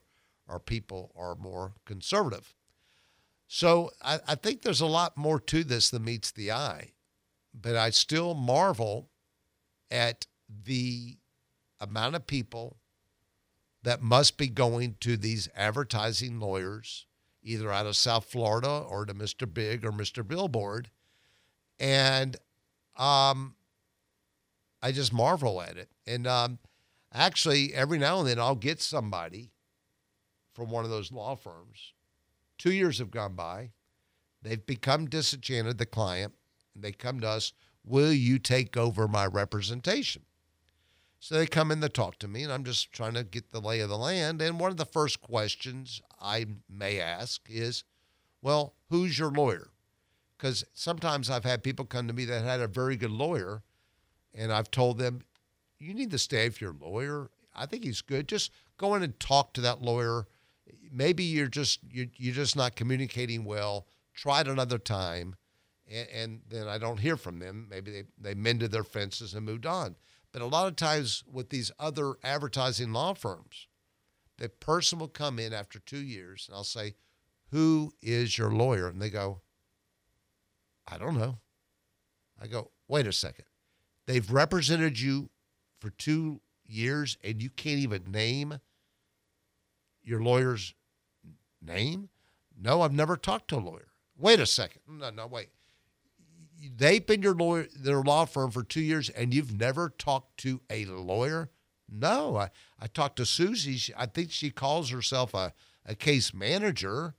our 0.48 0.58
people 0.58 1.12
are 1.16 1.34
more 1.34 1.74
conservative. 1.84 2.54
So 3.46 3.90
I, 4.02 4.20
I 4.26 4.34
think 4.34 4.62
there's 4.62 4.80
a 4.80 4.86
lot 4.86 5.16
more 5.16 5.38
to 5.38 5.64
this 5.64 5.90
than 5.90 6.04
meets 6.04 6.32
the 6.32 6.52
eye, 6.52 6.92
but 7.52 7.76
I 7.76 7.90
still 7.90 8.34
marvel 8.34 9.10
at 9.90 10.26
the 10.48 11.18
amount 11.80 12.16
of 12.16 12.26
people 12.26 12.78
that 13.82 14.02
must 14.02 14.38
be 14.38 14.48
going 14.48 14.96
to 15.00 15.16
these 15.16 15.48
advertising 15.54 16.40
lawyers, 16.40 17.06
either 17.42 17.70
out 17.70 17.86
of 17.86 17.96
South 17.96 18.24
Florida 18.24 18.68
or 18.88 19.04
to 19.04 19.14
Mr. 19.14 19.52
Big 19.52 19.84
or 19.84 19.92
Mr. 19.92 20.26
Billboard. 20.26 20.90
And 21.78 22.36
um, 22.96 23.54
I 24.82 24.92
just 24.92 25.12
marvel 25.12 25.62
at 25.62 25.76
it. 25.76 25.88
And 26.06 26.26
um, 26.26 26.58
actually, 27.12 27.74
every 27.74 27.98
now 27.98 28.20
and 28.20 28.28
then 28.28 28.38
I'll 28.38 28.54
get 28.54 28.80
somebody 28.80 29.52
from 30.54 30.70
one 30.70 30.84
of 30.84 30.90
those 30.90 31.10
law 31.10 31.36
firms. 31.36 31.93
Two 32.58 32.72
years 32.72 32.98
have 32.98 33.10
gone 33.10 33.34
by. 33.34 33.70
They've 34.42 34.64
become 34.64 35.06
disenchanted, 35.06 35.78
the 35.78 35.86
client, 35.86 36.34
and 36.74 36.84
they 36.84 36.92
come 36.92 37.20
to 37.20 37.28
us, 37.28 37.52
Will 37.86 38.12
you 38.12 38.38
take 38.38 38.76
over 38.76 39.06
my 39.06 39.26
representation? 39.26 40.22
So 41.20 41.36
they 41.36 41.46
come 41.46 41.70
in 41.70 41.80
to 41.80 41.88
talk 41.88 42.18
to 42.18 42.28
me, 42.28 42.42
and 42.42 42.52
I'm 42.52 42.64
just 42.64 42.92
trying 42.92 43.14
to 43.14 43.24
get 43.24 43.50
the 43.50 43.60
lay 43.60 43.80
of 43.80 43.88
the 43.88 43.96
land. 43.96 44.42
And 44.42 44.60
one 44.60 44.70
of 44.70 44.76
the 44.76 44.84
first 44.84 45.20
questions 45.22 46.02
I 46.20 46.46
may 46.68 47.00
ask 47.00 47.40
is, 47.48 47.84
Well, 48.42 48.74
who's 48.90 49.18
your 49.18 49.30
lawyer? 49.30 49.70
Because 50.36 50.64
sometimes 50.74 51.30
I've 51.30 51.44
had 51.44 51.62
people 51.62 51.86
come 51.86 52.08
to 52.08 52.12
me 52.12 52.24
that 52.26 52.44
had 52.44 52.60
a 52.60 52.66
very 52.66 52.96
good 52.96 53.10
lawyer, 53.10 53.62
and 54.34 54.52
I've 54.52 54.70
told 54.70 54.98
them, 54.98 55.22
You 55.78 55.94
need 55.94 56.10
to 56.10 56.18
stay 56.18 56.46
with 56.46 56.60
your 56.60 56.74
lawyer. 56.78 57.30
I 57.54 57.66
think 57.66 57.84
he's 57.84 58.02
good. 58.02 58.28
Just 58.28 58.50
go 58.76 58.94
in 58.94 59.02
and 59.02 59.18
talk 59.18 59.54
to 59.54 59.60
that 59.62 59.80
lawyer. 59.80 60.26
Maybe 60.94 61.24
you're 61.24 61.48
just 61.48 61.80
you're, 61.90 62.06
you're 62.16 62.34
just 62.34 62.56
not 62.56 62.76
communicating 62.76 63.44
well. 63.44 63.86
Try 64.14 64.42
it 64.42 64.48
another 64.48 64.78
time, 64.78 65.34
and, 65.90 66.08
and 66.14 66.40
then 66.48 66.68
I 66.68 66.78
don't 66.78 67.00
hear 67.00 67.16
from 67.16 67.40
them. 67.40 67.66
Maybe 67.68 67.90
they 67.90 68.04
they 68.18 68.34
mended 68.34 68.70
their 68.70 68.84
fences 68.84 69.34
and 69.34 69.44
moved 69.44 69.66
on. 69.66 69.96
But 70.34 70.42
a 70.42 70.46
lot 70.46 70.66
of 70.66 70.74
times 70.74 71.22
with 71.30 71.50
these 71.50 71.70
other 71.78 72.14
advertising 72.24 72.92
law 72.92 73.14
firms, 73.14 73.68
the 74.38 74.48
person 74.48 74.98
will 74.98 75.06
come 75.06 75.38
in 75.38 75.52
after 75.52 75.78
two 75.78 76.02
years 76.02 76.46
and 76.48 76.56
I'll 76.56 76.64
say, 76.64 76.96
Who 77.52 77.92
is 78.02 78.36
your 78.36 78.50
lawyer? 78.50 78.88
And 78.88 79.00
they 79.00 79.10
go, 79.10 79.42
I 80.88 80.98
don't 80.98 81.16
know. 81.16 81.38
I 82.42 82.48
go, 82.48 82.72
Wait 82.88 83.06
a 83.06 83.12
second. 83.12 83.44
They've 84.06 84.28
represented 84.28 84.98
you 84.98 85.30
for 85.80 85.90
two 85.90 86.40
years 86.66 87.16
and 87.22 87.40
you 87.40 87.48
can't 87.48 87.78
even 87.78 88.10
name 88.10 88.58
your 90.02 90.20
lawyer's 90.20 90.74
name? 91.64 92.08
No, 92.60 92.82
I've 92.82 92.92
never 92.92 93.16
talked 93.16 93.48
to 93.48 93.56
a 93.56 93.58
lawyer. 93.58 93.88
Wait 94.16 94.40
a 94.40 94.46
second. 94.46 94.82
No, 94.88 95.10
no, 95.10 95.26
wait 95.26 95.48
they've 96.76 97.06
been 97.06 97.22
your 97.22 97.34
lawyer, 97.34 97.66
their 97.76 98.02
law 98.02 98.24
firm 98.24 98.50
for 98.50 98.62
two 98.62 98.80
years, 98.80 99.10
and 99.10 99.34
you've 99.34 99.58
never 99.58 99.90
talked 99.90 100.38
to 100.38 100.60
a 100.70 100.84
lawyer? 100.84 101.50
No, 101.88 102.36
I, 102.36 102.50
I 102.80 102.86
talked 102.86 103.16
to 103.16 103.26
Susie. 103.26 103.76
She, 103.76 103.92
I 103.96 104.06
think 104.06 104.30
she 104.30 104.50
calls 104.50 104.90
herself 104.90 105.34
a, 105.34 105.52
a 105.84 105.94
case 105.94 106.32
manager, 106.32 107.14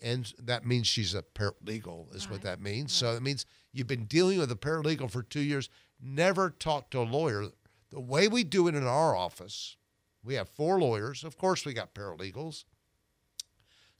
and 0.00 0.32
that 0.38 0.66
means 0.66 0.86
she's 0.86 1.14
a 1.14 1.22
paralegal, 1.22 2.14
is 2.14 2.26
right. 2.26 2.32
what 2.32 2.42
that 2.42 2.60
means. 2.60 2.92
Right. 3.02 3.10
So 3.10 3.16
it 3.16 3.22
means 3.22 3.46
you've 3.72 3.86
been 3.86 4.04
dealing 4.04 4.38
with 4.38 4.52
a 4.52 4.56
paralegal 4.56 5.10
for 5.10 5.22
two 5.22 5.40
years, 5.40 5.68
never 6.00 6.50
talked 6.50 6.92
to 6.92 7.00
a 7.00 7.02
lawyer. 7.02 7.46
The 7.90 8.00
way 8.00 8.28
we 8.28 8.44
do 8.44 8.68
it 8.68 8.74
in 8.74 8.86
our 8.86 9.16
office, 9.16 9.76
we 10.22 10.34
have 10.34 10.48
four 10.48 10.78
lawyers. 10.78 11.24
Of 11.24 11.38
course, 11.38 11.64
we 11.64 11.72
got 11.72 11.94
paralegals. 11.94 12.64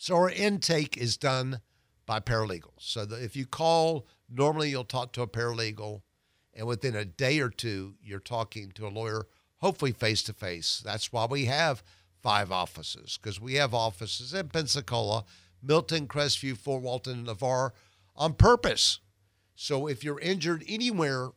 So 0.00 0.16
our 0.16 0.30
intake 0.30 0.96
is 0.96 1.16
done 1.16 1.60
by 2.06 2.20
paralegals. 2.20 2.80
So 2.80 3.06
if 3.10 3.36
you 3.36 3.44
call 3.44 4.06
Normally, 4.30 4.70
you'll 4.70 4.84
talk 4.84 5.12
to 5.12 5.22
a 5.22 5.26
paralegal, 5.26 6.02
and 6.54 6.66
within 6.66 6.94
a 6.94 7.04
day 7.04 7.40
or 7.40 7.50
two, 7.50 7.94
you're 8.00 8.20
talking 8.20 8.70
to 8.72 8.86
a 8.86 8.88
lawyer, 8.88 9.26
hopefully 9.58 9.92
face 9.92 10.22
to 10.24 10.32
face. 10.32 10.80
That's 10.84 11.12
why 11.12 11.26
we 11.26 11.46
have 11.46 11.82
five 12.22 12.52
offices, 12.52 13.18
because 13.20 13.40
we 13.40 13.54
have 13.54 13.74
offices 13.74 14.32
in 14.32 14.48
Pensacola, 14.48 15.24
Milton, 15.62 16.06
Crestview, 16.06 16.56
Fort 16.56 16.82
Walton, 16.82 17.14
and 17.14 17.26
Navarre 17.26 17.74
on 18.14 18.34
purpose. 18.34 19.00
So 19.56 19.88
if 19.88 20.04
you're 20.04 20.20
injured 20.20 20.64
anywhere 20.68 21.30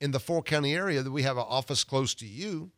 in 0.00 0.12
the 0.12 0.20
four 0.20 0.42
county 0.42 0.74
area, 0.74 1.02
that 1.02 1.10
we 1.10 1.22
have 1.24 1.36
an 1.36 1.44
office 1.46 1.84
close 1.84 2.14
to 2.16 2.26
you. 2.26 2.70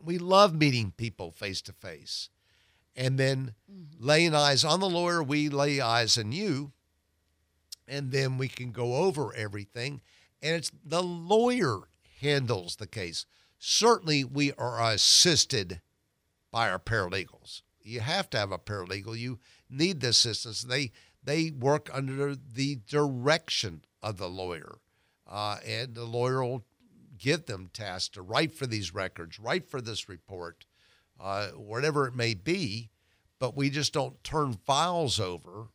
We 0.00 0.18
love 0.18 0.54
meeting 0.54 0.92
people 0.96 1.30
face 1.30 1.62
to 1.62 1.72
face. 1.72 2.28
And 2.94 3.18
then 3.18 3.54
mm-hmm. 3.70 4.04
laying 4.04 4.34
eyes 4.34 4.64
on 4.64 4.80
the 4.80 4.88
lawyer, 4.88 5.22
we 5.22 5.48
lay 5.48 5.80
eyes 5.80 6.18
on 6.18 6.32
you 6.32 6.72
and 7.92 8.10
then 8.10 8.38
we 8.38 8.48
can 8.48 8.72
go 8.72 8.96
over 8.96 9.34
everything. 9.34 10.00
And 10.40 10.56
it's 10.56 10.72
the 10.84 11.02
lawyer 11.02 11.80
handles 12.20 12.76
the 12.76 12.86
case. 12.86 13.26
Certainly, 13.58 14.24
we 14.24 14.52
are 14.54 14.82
assisted 14.90 15.80
by 16.50 16.70
our 16.70 16.78
paralegals. 16.78 17.62
You 17.82 18.00
have 18.00 18.30
to 18.30 18.38
have 18.38 18.50
a 18.50 18.58
paralegal. 18.58 19.18
You 19.18 19.38
need 19.70 20.00
the 20.00 20.08
assistance. 20.08 20.62
They 20.62 20.90
they 21.22 21.50
work 21.50 21.88
under 21.92 22.34
the 22.34 22.80
direction 22.88 23.84
of 24.02 24.16
the 24.16 24.28
lawyer, 24.28 24.78
uh, 25.30 25.58
and 25.64 25.94
the 25.94 26.04
lawyer 26.04 26.42
will 26.42 26.64
give 27.16 27.46
them 27.46 27.70
tasks 27.72 28.08
to 28.10 28.22
write 28.22 28.52
for 28.52 28.66
these 28.66 28.92
records, 28.92 29.38
write 29.38 29.70
for 29.70 29.80
this 29.80 30.08
report, 30.08 30.64
uh, 31.22 31.48
whatever 31.50 32.06
it 32.06 32.14
may 32.14 32.34
be. 32.34 32.90
But 33.38 33.56
we 33.56 33.70
just 33.70 33.92
don't 33.92 34.22
turn 34.22 34.54
files 34.54 35.18
over 35.18 35.68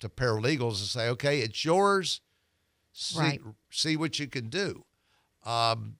to 0.00 0.08
paralegals 0.08 0.78
and 0.80 0.88
say, 0.88 1.08
"Okay, 1.08 1.40
it's 1.40 1.64
yours. 1.64 2.20
See, 2.92 3.18
Right. 3.18 3.40
see 3.70 3.96
what 3.96 4.18
you 4.18 4.26
can 4.28 4.48
do." 4.50 4.84
Um, 5.44 5.96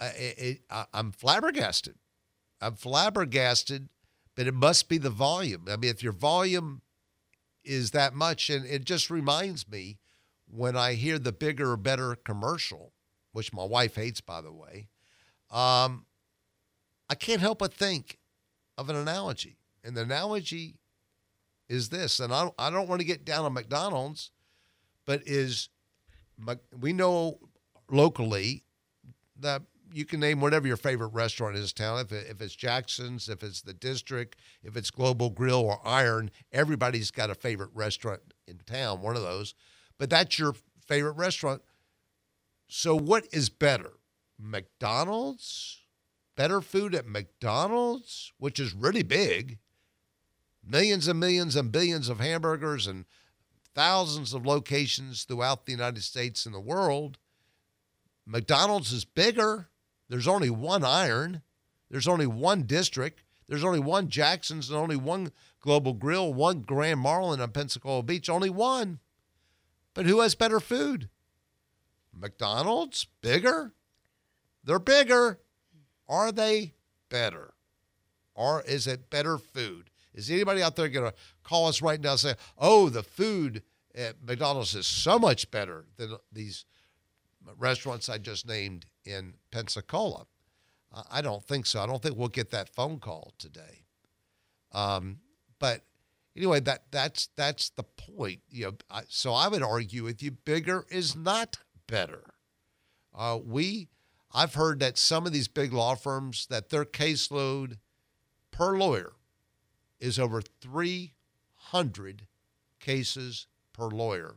I, 0.00 0.58
I'm 0.92 1.12
flabbergasted. 1.12 1.96
I'm 2.60 2.74
flabbergasted, 2.74 3.88
but 4.34 4.46
it 4.46 4.54
must 4.54 4.88
be 4.88 4.98
the 4.98 5.10
volume. 5.10 5.66
I 5.68 5.76
mean, 5.76 5.90
if 5.90 6.02
your 6.02 6.12
volume 6.12 6.82
is 7.64 7.90
that 7.90 8.14
much, 8.14 8.48
and 8.50 8.64
it 8.64 8.84
just 8.84 9.10
reminds 9.10 9.68
me 9.68 9.98
when 10.46 10.76
I 10.76 10.94
hear 10.94 11.18
the 11.18 11.32
bigger, 11.32 11.76
better 11.76 12.14
commercial, 12.14 12.92
which 13.32 13.52
my 13.52 13.64
wife 13.64 13.96
hates, 13.96 14.20
by 14.20 14.40
the 14.40 14.52
way, 14.52 14.88
um, 15.50 16.06
I 17.08 17.14
can't 17.14 17.40
help 17.40 17.58
but 17.58 17.74
think 17.74 18.18
of 18.80 18.88
an 18.88 18.96
analogy. 18.96 19.58
And 19.84 19.94
the 19.94 20.02
analogy 20.02 20.76
is 21.68 21.90
this, 21.90 22.18
and 22.18 22.32
I 22.32 22.42
don't, 22.42 22.54
I 22.58 22.70
don't 22.70 22.88
want 22.88 23.00
to 23.00 23.06
get 23.06 23.24
down 23.24 23.44
on 23.44 23.52
McDonald's, 23.52 24.32
but 25.06 25.22
is 25.26 25.68
we 26.78 26.92
know 26.92 27.38
locally 27.90 28.64
that 29.38 29.62
you 29.92 30.04
can 30.04 30.20
name 30.20 30.40
whatever 30.40 30.66
your 30.66 30.76
favorite 30.76 31.08
restaurant 31.08 31.56
is 31.56 31.72
in 31.72 31.84
town. 31.84 32.00
If, 32.00 32.12
it, 32.12 32.26
if 32.30 32.40
it's 32.40 32.56
Jackson's, 32.56 33.28
if 33.28 33.42
it's 33.42 33.60
the 33.60 33.74
District, 33.74 34.36
if 34.62 34.76
it's 34.76 34.90
Global 34.90 35.30
Grill 35.30 35.60
or 35.60 35.80
Iron, 35.84 36.30
everybody's 36.52 37.10
got 37.10 37.30
a 37.30 37.34
favorite 37.34 37.70
restaurant 37.74 38.20
in 38.46 38.58
town, 38.66 39.02
one 39.02 39.16
of 39.16 39.22
those. 39.22 39.54
But 39.98 40.10
that's 40.10 40.38
your 40.38 40.54
favorite 40.86 41.16
restaurant. 41.16 41.62
So, 42.68 42.96
what 42.96 43.26
is 43.32 43.50
better? 43.50 43.92
McDonald's? 44.38 45.80
Better 46.40 46.62
food 46.62 46.94
at 46.94 47.06
McDonald's, 47.06 48.32
which 48.38 48.58
is 48.58 48.72
really 48.72 49.02
big. 49.02 49.58
Millions 50.66 51.06
and 51.06 51.20
millions 51.20 51.54
and 51.54 51.70
billions 51.70 52.08
of 52.08 52.18
hamburgers 52.18 52.86
and 52.86 53.04
thousands 53.74 54.32
of 54.32 54.46
locations 54.46 55.24
throughout 55.24 55.66
the 55.66 55.72
United 55.72 56.02
States 56.02 56.46
and 56.46 56.54
the 56.54 56.58
world. 56.58 57.18
McDonald's 58.24 58.90
is 58.90 59.04
bigger. 59.04 59.68
There's 60.08 60.26
only 60.26 60.48
one 60.48 60.82
iron. 60.82 61.42
There's 61.90 62.08
only 62.08 62.26
one 62.26 62.62
district. 62.62 63.22
There's 63.46 63.62
only 63.62 63.80
one 63.80 64.08
Jackson's 64.08 64.70
and 64.70 64.78
only 64.78 64.96
one 64.96 65.32
Global 65.60 65.92
Grill, 65.92 66.32
one 66.32 66.62
Grand 66.62 67.00
Marlin 67.00 67.42
on 67.42 67.50
Pensacola 67.50 68.02
Beach, 68.02 68.30
only 68.30 68.48
one. 68.48 69.00
But 69.92 70.06
who 70.06 70.20
has 70.20 70.34
better 70.34 70.58
food? 70.58 71.10
McDonald's? 72.18 73.08
Bigger? 73.20 73.74
They're 74.64 74.78
bigger. 74.78 75.40
Are 76.10 76.32
they 76.32 76.74
better? 77.08 77.54
Or 78.34 78.62
is 78.62 78.86
it 78.86 79.08
better 79.08 79.38
food? 79.38 79.90
Is 80.12 80.30
anybody 80.30 80.60
out 80.60 80.74
there 80.74 80.88
going 80.88 81.10
to 81.10 81.16
call 81.44 81.68
us 81.68 81.80
right 81.80 82.00
now 82.00 82.10
and 82.10 82.20
say, 82.20 82.34
oh, 82.58 82.88
the 82.88 83.04
food 83.04 83.62
at 83.94 84.16
McDonald's 84.26 84.74
is 84.74 84.86
so 84.86 85.18
much 85.18 85.50
better 85.50 85.84
than 85.96 86.16
these 86.32 86.64
restaurants 87.56 88.08
I 88.08 88.18
just 88.18 88.46
named 88.46 88.86
in 89.04 89.34
Pensacola? 89.52 90.26
I 91.10 91.20
don't 91.20 91.44
think 91.44 91.66
so. 91.66 91.80
I 91.80 91.86
don't 91.86 92.02
think 92.02 92.16
we'll 92.16 92.28
get 92.28 92.50
that 92.50 92.74
phone 92.74 92.98
call 92.98 93.32
today. 93.38 93.84
Um, 94.72 95.20
but 95.60 95.82
anyway, 96.36 96.58
that 96.60 96.84
that's 96.90 97.28
that's 97.36 97.70
the 97.70 97.84
point. 97.84 98.40
You 98.50 98.64
know, 98.64 98.72
I, 98.90 99.02
so 99.08 99.32
I 99.32 99.46
would 99.46 99.62
argue 99.62 100.02
with 100.02 100.20
you, 100.20 100.32
bigger 100.32 100.86
is 100.90 101.14
not 101.14 101.58
better. 101.86 102.34
Uh, 103.14 103.38
we, 103.44 103.88
I've 104.32 104.54
heard 104.54 104.80
that 104.80 104.96
some 104.96 105.26
of 105.26 105.32
these 105.32 105.48
big 105.48 105.72
law 105.72 105.94
firms 105.94 106.46
that 106.50 106.70
their 106.70 106.84
caseload 106.84 107.78
per 108.50 108.78
lawyer 108.78 109.12
is 109.98 110.18
over 110.18 110.40
300 110.40 112.26
cases 112.78 113.46
per 113.72 113.88
lawyer. 113.88 114.36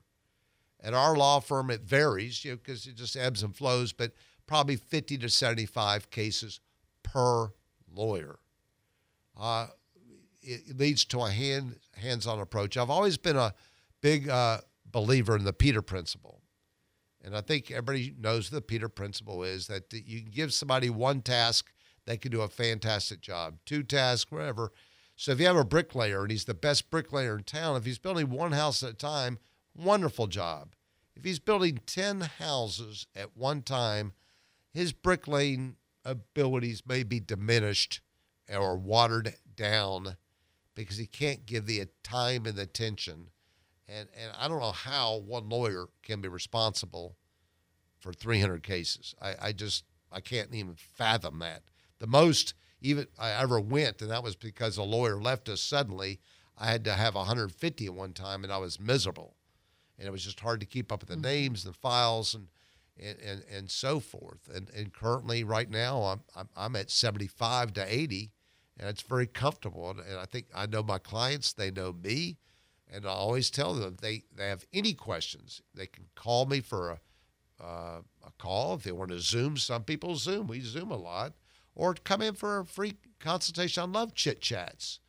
At 0.81 0.93
our 0.93 1.15
law 1.15 1.39
firm, 1.39 1.69
it 1.69 1.81
varies, 1.81 2.43
you 2.43 2.51
know, 2.51 2.57
because 2.57 2.85
it 2.87 2.95
just 2.95 3.15
ebbs 3.15 3.43
and 3.43 3.55
flows, 3.55 3.93
but 3.93 4.11
probably 4.47 4.75
50 4.75 5.17
to 5.19 5.29
75 5.29 6.09
cases 6.09 6.59
per 7.03 7.53
lawyer. 7.93 8.39
Uh, 9.39 9.67
it 10.41 10.77
leads 10.77 11.05
to 11.05 11.21
a 11.21 11.31
hand 11.31 11.77
hands-on 11.95 12.39
approach. 12.39 12.75
I've 12.75 12.89
always 12.89 13.17
been 13.17 13.37
a 13.37 13.53
big 14.01 14.27
uh, 14.27 14.59
believer 14.85 15.37
in 15.37 15.45
the 15.45 15.53
Peter 15.53 15.81
principle, 15.81 16.41
and 17.23 17.35
I 17.35 17.41
think 17.41 17.71
everybody 17.71 18.13
knows 18.19 18.49
the 18.49 18.61
Peter 18.61 18.89
principle 18.89 19.43
is 19.43 19.67
that 19.67 19.93
you 19.93 20.21
can 20.21 20.31
give 20.31 20.53
somebody 20.53 20.89
one 20.89 21.21
task, 21.21 21.71
they 22.05 22.17
can 22.17 22.31
do 22.31 22.41
a 22.41 22.49
fantastic 22.49 23.21
job. 23.21 23.57
Two 23.65 23.83
tasks, 23.83 24.31
whatever. 24.31 24.71
So 25.15 25.31
if 25.31 25.39
you 25.39 25.45
have 25.45 25.55
a 25.55 25.63
bricklayer 25.63 26.23
and 26.23 26.31
he's 26.31 26.45
the 26.45 26.53
best 26.53 26.89
bricklayer 26.89 27.37
in 27.37 27.43
town, 27.43 27.77
if 27.77 27.85
he's 27.85 27.99
building 27.99 28.29
one 28.29 28.51
house 28.51 28.83
at 28.83 28.89
a 28.89 28.95
time, 28.95 29.39
wonderful 29.75 30.27
job. 30.27 30.75
If 31.15 31.23
he's 31.23 31.39
building 31.39 31.79
10 31.85 32.21
houses 32.39 33.07
at 33.15 33.37
one 33.37 33.61
time, 33.61 34.13
his 34.73 34.91
bricklaying 34.91 35.75
abilities 36.03 36.83
may 36.85 37.03
be 37.03 37.19
diminished 37.19 38.01
or 38.53 38.75
watered 38.75 39.35
down 39.55 40.17
because 40.75 40.97
he 40.97 41.05
can't 41.05 41.45
give 41.45 41.67
the 41.67 41.87
time 42.03 42.45
and 42.45 42.57
attention. 42.57 43.29
And, 43.87 44.07
and 44.17 44.31
I 44.39 44.47
don't 44.47 44.59
know 44.59 44.71
how 44.71 45.17
one 45.25 45.49
lawyer 45.49 45.87
can 46.03 46.21
be 46.21 46.29
responsible 46.29 47.17
for 47.99 48.13
300 48.13 48.63
cases. 48.63 49.13
I, 49.21 49.35
I 49.41 49.51
just, 49.51 49.83
I 50.11 50.19
can't 50.19 50.53
even 50.53 50.75
fathom 50.75 51.39
that. 51.39 51.63
The 51.99 52.07
most 52.07 52.53
even 52.83 53.07
I 53.17 53.31
ever 53.31 53.59
went, 53.59 54.01
and 54.01 54.11
that 54.11 54.23
was 54.23 54.35
because 54.35 54.77
a 54.77 54.83
lawyer 54.83 55.19
left 55.19 55.49
us 55.49 55.61
suddenly. 55.61 56.19
I 56.57 56.67
had 56.67 56.83
to 56.85 56.93
have 56.93 57.15
150 57.15 57.85
at 57.85 57.93
one 57.93 58.13
time, 58.13 58.43
and 58.43 58.51
I 58.51 58.57
was 58.57 58.79
miserable, 58.79 59.35
and 59.97 60.07
it 60.07 60.11
was 60.11 60.23
just 60.23 60.41
hard 60.41 60.59
to 60.59 60.65
keep 60.65 60.91
up 60.91 61.01
with 61.01 61.09
the 61.09 61.15
mm. 61.15 61.23
names 61.23 61.65
and 61.65 61.75
files 61.75 62.35
and 62.35 62.47
and 62.99 63.17
and, 63.21 63.43
and 63.51 63.71
so 63.71 63.99
forth. 63.99 64.49
And 64.53 64.69
and 64.75 64.93
currently, 64.93 65.43
right 65.43 65.69
now, 65.69 66.03
I'm, 66.03 66.21
I'm 66.35 66.49
I'm 66.55 66.75
at 66.75 66.91
75 66.91 67.73
to 67.73 67.85
80, 67.93 68.31
and 68.77 68.89
it's 68.89 69.01
very 69.01 69.27
comfortable. 69.27 69.89
And, 69.89 70.01
and 70.01 70.19
I 70.19 70.25
think 70.25 70.47
I 70.53 70.65
know 70.65 70.83
my 70.83 70.99
clients, 70.99 71.53
they 71.53 71.71
know 71.71 71.93
me, 71.93 72.37
and 72.93 73.05
I 73.05 73.09
always 73.09 73.49
tell 73.49 73.73
them 73.73 73.97
they 74.01 74.23
they 74.35 74.47
have 74.47 74.65
any 74.73 74.93
questions, 74.93 75.61
they 75.73 75.87
can 75.87 76.05
call 76.15 76.45
me 76.45 76.61
for 76.61 76.91
a 76.91 76.99
uh, 77.63 78.01
a 78.25 78.31
call 78.37 78.75
if 78.75 78.83
they 78.83 78.91
want 78.91 79.11
to 79.11 79.19
Zoom. 79.19 79.57
Some 79.57 79.83
people 79.83 80.15
Zoom. 80.15 80.47
We 80.47 80.59
Zoom 80.59 80.91
a 80.91 80.97
lot 80.97 81.33
or 81.75 81.93
come 81.93 82.21
in 82.21 82.35
for 82.35 82.59
a 82.59 82.65
free 82.65 82.95
consultation. 83.19 83.83
I 83.83 83.85
love 83.85 84.13
chit 84.13 84.41
chats 84.41 84.99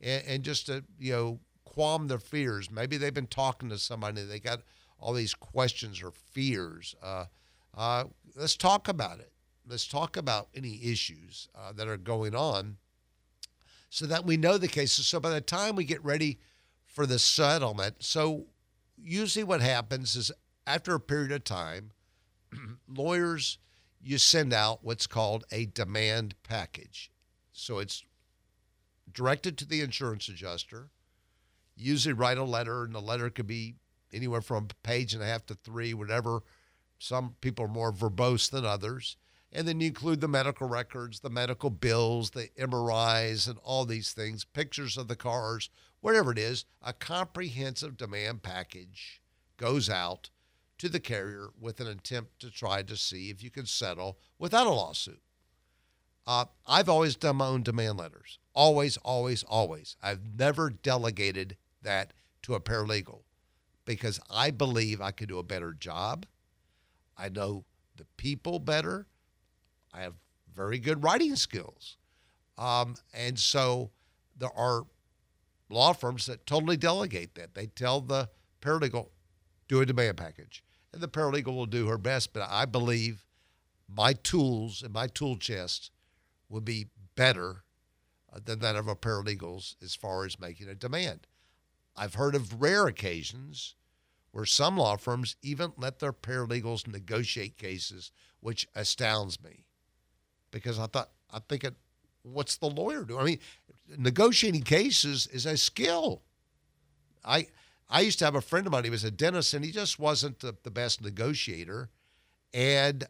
and, 0.00 0.22
and, 0.26 0.42
just 0.42 0.66
to, 0.66 0.84
you 0.98 1.12
know, 1.12 1.40
qualm 1.64 2.08
their 2.08 2.18
fears. 2.18 2.70
Maybe 2.70 2.96
they've 2.96 3.12
been 3.12 3.26
talking 3.26 3.68
to 3.70 3.78
somebody, 3.78 4.22
they 4.22 4.40
got 4.40 4.60
all 4.98 5.12
these 5.12 5.34
questions 5.34 6.02
or 6.02 6.12
fears. 6.32 6.94
Uh, 7.02 7.26
uh, 7.76 8.04
let's 8.36 8.56
talk 8.56 8.88
about 8.88 9.18
it. 9.18 9.32
Let's 9.66 9.86
talk 9.86 10.16
about 10.16 10.48
any 10.54 10.80
issues 10.84 11.48
uh, 11.54 11.72
that 11.72 11.88
are 11.88 11.96
going 11.96 12.34
on 12.34 12.76
so 13.90 14.06
that 14.06 14.24
we 14.24 14.36
know 14.36 14.58
the 14.58 14.68
cases. 14.68 15.06
So 15.06 15.20
by 15.20 15.30
the 15.30 15.40
time 15.40 15.76
we 15.76 15.84
get 15.84 16.04
ready 16.04 16.38
for 16.94 17.06
the 17.06 17.18
settlement, 17.18 17.96
so 17.98 18.46
usually 18.96 19.44
what 19.44 19.60
happens 19.60 20.14
is 20.14 20.30
after 20.66 20.94
a 20.94 21.00
period 21.00 21.32
of 21.32 21.44
time, 21.44 21.90
lawyers 22.88 23.58
you 24.00 24.16
send 24.16 24.52
out 24.52 24.84
what's 24.84 25.06
called 25.06 25.44
a 25.50 25.66
demand 25.66 26.34
package. 26.42 27.10
So 27.52 27.78
it's 27.78 28.04
directed 29.12 29.58
to 29.58 29.66
the 29.66 29.80
insurance 29.80 30.28
adjuster. 30.28 30.90
Usually 31.76 32.12
write 32.12 32.38
a 32.38 32.44
letter, 32.44 32.84
and 32.84 32.94
the 32.94 33.00
letter 33.00 33.28
could 33.28 33.46
be 33.46 33.74
anywhere 34.12 34.40
from 34.40 34.68
a 34.70 34.86
page 34.86 35.14
and 35.14 35.22
a 35.22 35.26
half 35.26 35.46
to 35.46 35.54
three, 35.54 35.94
whatever. 35.94 36.42
Some 36.98 37.34
people 37.40 37.64
are 37.64 37.68
more 37.68 37.92
verbose 37.92 38.50
than 38.50 38.64
others. 38.64 39.16
And 39.54 39.68
then 39.68 39.80
you 39.80 39.86
include 39.86 40.20
the 40.20 40.28
medical 40.28 40.68
records, 40.68 41.20
the 41.20 41.30
medical 41.30 41.70
bills, 41.70 42.30
the 42.30 42.48
MRIs, 42.58 43.48
and 43.48 43.58
all 43.62 43.84
these 43.84 44.12
things, 44.12 44.44
pictures 44.44 44.96
of 44.96 45.06
the 45.06 45.14
cars, 45.14 45.70
whatever 46.00 46.32
it 46.32 46.38
is. 46.38 46.64
A 46.82 46.92
comprehensive 46.92 47.96
demand 47.96 48.42
package 48.42 49.22
goes 49.56 49.88
out 49.88 50.30
to 50.78 50.88
the 50.88 50.98
carrier 50.98 51.50
with 51.58 51.78
an 51.78 51.86
attempt 51.86 52.40
to 52.40 52.50
try 52.50 52.82
to 52.82 52.96
see 52.96 53.30
if 53.30 53.44
you 53.44 53.50
can 53.50 53.64
settle 53.64 54.18
without 54.38 54.66
a 54.66 54.70
lawsuit. 54.70 55.20
Uh, 56.26 56.46
I've 56.66 56.88
always 56.88 57.16
done 57.16 57.36
my 57.36 57.46
own 57.46 57.62
demand 57.62 57.98
letters. 57.98 58.38
Always, 58.54 58.96
always, 58.98 59.44
always. 59.44 59.96
I've 60.02 60.36
never 60.36 60.70
delegated 60.70 61.56
that 61.82 62.12
to 62.42 62.54
a 62.54 62.60
paralegal 62.60 63.22
because 63.84 64.18
I 64.30 64.50
believe 64.50 65.00
I 65.00 65.10
could 65.10 65.28
do 65.28 65.38
a 65.38 65.44
better 65.44 65.72
job. 65.72 66.26
I 67.16 67.28
know 67.28 67.64
the 67.96 68.06
people 68.16 68.58
better. 68.58 69.06
I 69.94 70.02
have 70.02 70.14
very 70.54 70.78
good 70.78 71.02
writing 71.02 71.36
skills. 71.36 71.96
Um, 72.58 72.96
and 73.12 73.38
so 73.38 73.90
there 74.36 74.56
are 74.56 74.82
law 75.70 75.92
firms 75.92 76.26
that 76.26 76.46
totally 76.46 76.76
delegate 76.76 77.34
that. 77.34 77.54
They 77.54 77.66
tell 77.66 78.00
the 78.00 78.28
paralegal, 78.60 79.08
do 79.68 79.80
a 79.80 79.86
demand 79.86 80.16
package. 80.16 80.62
And 80.92 81.02
the 81.02 81.08
paralegal 81.08 81.54
will 81.54 81.66
do 81.66 81.88
her 81.88 81.98
best, 81.98 82.32
but 82.32 82.46
I 82.48 82.64
believe 82.64 83.24
my 83.88 84.12
tools 84.12 84.82
and 84.82 84.92
my 84.92 85.06
tool 85.06 85.36
chest 85.36 85.90
would 86.48 86.64
be 86.64 86.86
better 87.16 87.64
uh, 88.32 88.40
than 88.44 88.60
that 88.60 88.76
of 88.76 88.88
a 88.88 88.96
paralegals 88.96 89.76
as 89.82 89.94
far 89.94 90.24
as 90.24 90.40
making 90.40 90.68
a 90.68 90.74
demand. 90.74 91.26
I've 91.96 92.14
heard 92.14 92.34
of 92.34 92.60
rare 92.60 92.86
occasions 92.86 93.76
where 94.32 94.44
some 94.44 94.76
law 94.76 94.96
firms 94.96 95.36
even 95.42 95.72
let 95.76 96.00
their 96.00 96.12
paralegals 96.12 96.88
negotiate 96.88 97.56
cases, 97.56 98.10
which 98.40 98.66
astounds 98.74 99.42
me 99.42 99.66
because 100.54 100.78
I 100.78 100.86
thought, 100.86 101.10
I 101.32 101.40
think 101.48 101.64
it, 101.64 101.74
what's 102.22 102.56
the 102.56 102.70
lawyer 102.70 103.04
doing? 103.04 103.20
I 103.20 103.24
mean, 103.24 103.38
negotiating 103.98 104.62
cases 104.62 105.26
is 105.26 105.44
a 105.46 105.56
skill. 105.56 106.22
I, 107.24 107.48
I 107.90 108.00
used 108.00 108.20
to 108.20 108.24
have 108.24 108.36
a 108.36 108.40
friend 108.40 108.66
of 108.66 108.72
mine, 108.72 108.84
he 108.84 108.90
was 108.90 109.04
a 109.04 109.10
dentist, 109.10 109.52
and 109.52 109.64
he 109.64 109.72
just 109.72 109.98
wasn't 109.98 110.38
the, 110.38 110.54
the 110.62 110.70
best 110.70 111.02
negotiator. 111.02 111.90
And 112.54 113.04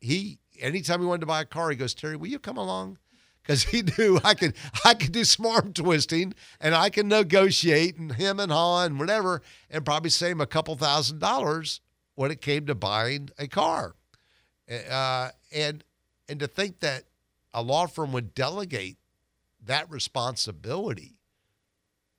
he, 0.00 0.38
anytime 0.58 1.00
he 1.00 1.06
wanted 1.06 1.20
to 1.20 1.26
buy 1.26 1.42
a 1.42 1.44
car, 1.44 1.68
he 1.68 1.76
goes, 1.76 1.92
Terry, 1.94 2.16
will 2.16 2.28
you 2.28 2.38
come 2.38 2.56
along? 2.56 2.98
because 3.42 3.64
he 3.64 3.82
knew 3.98 4.20
I 4.22 4.34
could 4.34 4.54
I 4.84 4.94
could 4.94 5.12
do 5.12 5.24
some 5.24 5.46
arm 5.46 5.72
twisting 5.72 6.34
and 6.60 6.74
I 6.74 6.90
can 6.90 7.08
negotiate 7.08 7.96
and 7.96 8.12
him 8.12 8.38
and 8.38 8.52
haw 8.52 8.84
and 8.84 8.98
whatever 8.98 9.42
and 9.70 9.84
probably 9.84 10.10
save 10.10 10.32
him 10.32 10.40
a 10.40 10.46
couple 10.46 10.76
thousand 10.76 11.20
dollars 11.20 11.80
when 12.14 12.30
it 12.30 12.40
came 12.40 12.66
to 12.66 12.74
buying 12.74 13.30
a 13.38 13.48
car. 13.48 13.94
Uh, 14.90 15.30
and 15.52 15.82
and 16.30 16.38
to 16.38 16.46
think 16.46 16.78
that 16.80 17.04
a 17.52 17.60
law 17.60 17.86
firm 17.86 18.12
would 18.12 18.34
delegate 18.34 18.96
that 19.66 19.90
responsibility 19.90 21.16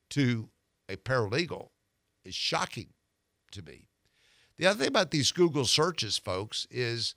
to 0.09 0.49
a 0.89 0.97
paralegal 0.97 1.69
is 2.25 2.35
shocking 2.35 2.89
to 3.51 3.61
me. 3.61 3.87
The 4.57 4.67
other 4.67 4.79
thing 4.79 4.89
about 4.89 5.11
these 5.11 5.31
Google 5.31 5.65
searches, 5.65 6.17
folks, 6.17 6.67
is 6.69 7.15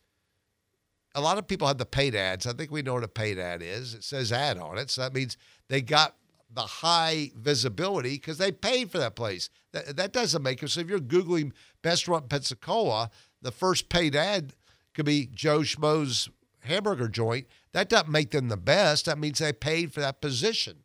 a 1.17 1.21
lot 1.21 1.37
of 1.37 1.49
people 1.49 1.67
have 1.67 1.79
the 1.79 1.85
paid 1.85 2.15
ads. 2.15 2.47
I 2.47 2.53
think 2.53 2.71
we 2.71 2.81
know 2.81 2.95
what 2.95 3.05
a 3.05 3.09
paid 3.09 3.39
ad 3.41 3.61
is. 3.61 3.93
It 3.95 4.05
says 4.05 4.33
ad 4.33 4.57
on 4.57 4.79
it. 4.79 4.89
So 4.89 5.03
that 5.03 5.13
means 5.13 5.37
they 5.69 5.83
got 5.83 6.15
the 6.53 6.63
high 6.63 7.33
visibility 7.37 8.15
because 8.15 8.39
they 8.39 8.53
paid 8.53 8.93
for 8.93 8.99
that 8.99 9.17
place. 9.17 9.51
That, 9.73 9.97
that 9.97 10.13
doesn't 10.13 10.43
make 10.43 10.63
it. 10.63 10.71
So 10.71 10.81
if 10.81 10.89
you're 10.89 11.01
Googling 11.01 11.51
Best 11.83 12.07
Restaurant 12.07 12.29
Pensacola, 12.29 13.11
the 13.43 13.51
first 13.51 13.89
paid 13.89 14.15
ad 14.15 14.55
could 14.95 15.05
be 15.05 15.29
Joe 15.35 15.61
Schmo's 15.61 16.31
hamburger 16.65 17.09
joint. 17.09 17.47
That 17.73 17.89
doesn't 17.89 18.11
make 18.11 18.31
them 18.31 18.49
the 18.49 18.57
best. 18.57 19.07
That 19.07 19.19
means 19.19 19.39
they 19.39 19.53
paid 19.53 19.93
for 19.93 20.01
that 20.01 20.21
position. 20.21 20.85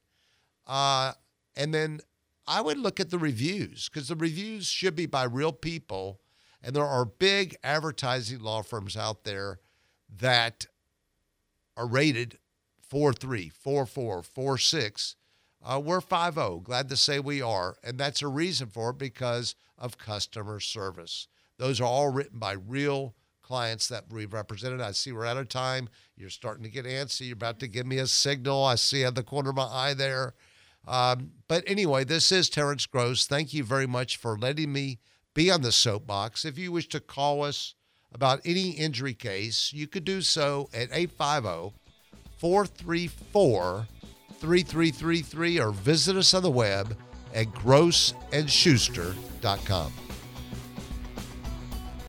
Uh, 0.67 1.13
and 1.55 1.73
then 1.73 1.99
I 2.47 2.61
would 2.61 2.77
look 2.77 2.99
at 2.99 3.09
the 3.09 3.19
reviews 3.19 3.89
because 3.89 4.07
the 4.07 4.15
reviews 4.15 4.67
should 4.67 4.95
be 4.95 5.05
by 5.05 5.23
real 5.23 5.53
people. 5.53 6.19
And 6.61 6.75
there 6.75 6.85
are 6.85 7.05
big 7.05 7.55
advertising 7.63 8.39
law 8.39 8.61
firms 8.61 8.97
out 8.97 9.23
there 9.23 9.59
that 10.17 10.65
are 11.77 11.87
rated 11.87 12.37
4 12.81 13.13
3, 13.13 13.49
4 13.49 13.85
4, 13.85 14.23
4 14.23 14.57
6. 14.57 15.15
Uh, 15.63 15.81
we're 15.83 16.01
5 16.01 16.33
0. 16.33 16.59
Glad 16.63 16.89
to 16.89 16.97
say 16.97 17.19
we 17.19 17.41
are. 17.41 17.77
And 17.83 17.97
that's 17.97 18.21
a 18.21 18.27
reason 18.27 18.67
for 18.67 18.91
it 18.91 18.97
because 18.97 19.55
of 19.77 19.97
customer 19.97 20.59
service. 20.59 21.27
Those 21.57 21.79
are 21.79 21.85
all 21.85 22.09
written 22.09 22.39
by 22.39 22.53
real 22.53 23.15
clients 23.49 23.87
that 23.87 24.05
we've 24.11 24.31
represented. 24.31 24.79
I 24.79 24.91
see 24.91 25.11
we're 25.11 25.25
out 25.25 25.37
of 25.37 25.49
time. 25.49 25.89
You're 26.15 26.29
starting 26.29 26.63
to 26.63 26.69
get 26.69 26.85
antsy. 26.85 27.27
You're 27.27 27.33
about 27.33 27.59
to 27.61 27.67
give 27.67 27.87
me 27.87 27.97
a 27.97 28.05
signal. 28.05 28.63
I 28.63 28.75
see 28.75 29.03
at 29.03 29.15
the 29.15 29.23
corner 29.23 29.49
of 29.49 29.55
my 29.55 29.63
eye 29.63 29.95
there. 29.95 30.35
Um, 30.87 31.31
but 31.47 31.63
anyway, 31.65 32.03
this 32.03 32.31
is 32.31 32.47
Terrence 32.47 32.85
Gross. 32.85 33.25
Thank 33.25 33.51
you 33.51 33.63
very 33.63 33.87
much 33.87 34.17
for 34.17 34.37
letting 34.37 34.71
me 34.71 34.99
be 35.33 35.49
on 35.49 35.63
the 35.63 35.71
soapbox. 35.71 36.45
If 36.45 36.59
you 36.59 36.71
wish 36.71 36.87
to 36.89 36.99
call 36.99 37.43
us, 37.43 37.73
about 38.13 38.41
any 38.45 38.69
injury 38.71 39.13
case, 39.13 39.71
you 39.73 39.87
could 39.87 40.03
do 40.03 40.21
so 40.21 40.69
at 40.73 40.89
850 40.91 41.77
434 42.37 43.87
3333 44.39 45.59
or 45.59 45.71
visit 45.71 46.15
us 46.15 46.33
on 46.33 46.41
the 46.43 46.49
web 46.49 46.95
at 47.33 47.47
grossandschuster.com. 47.47 50.08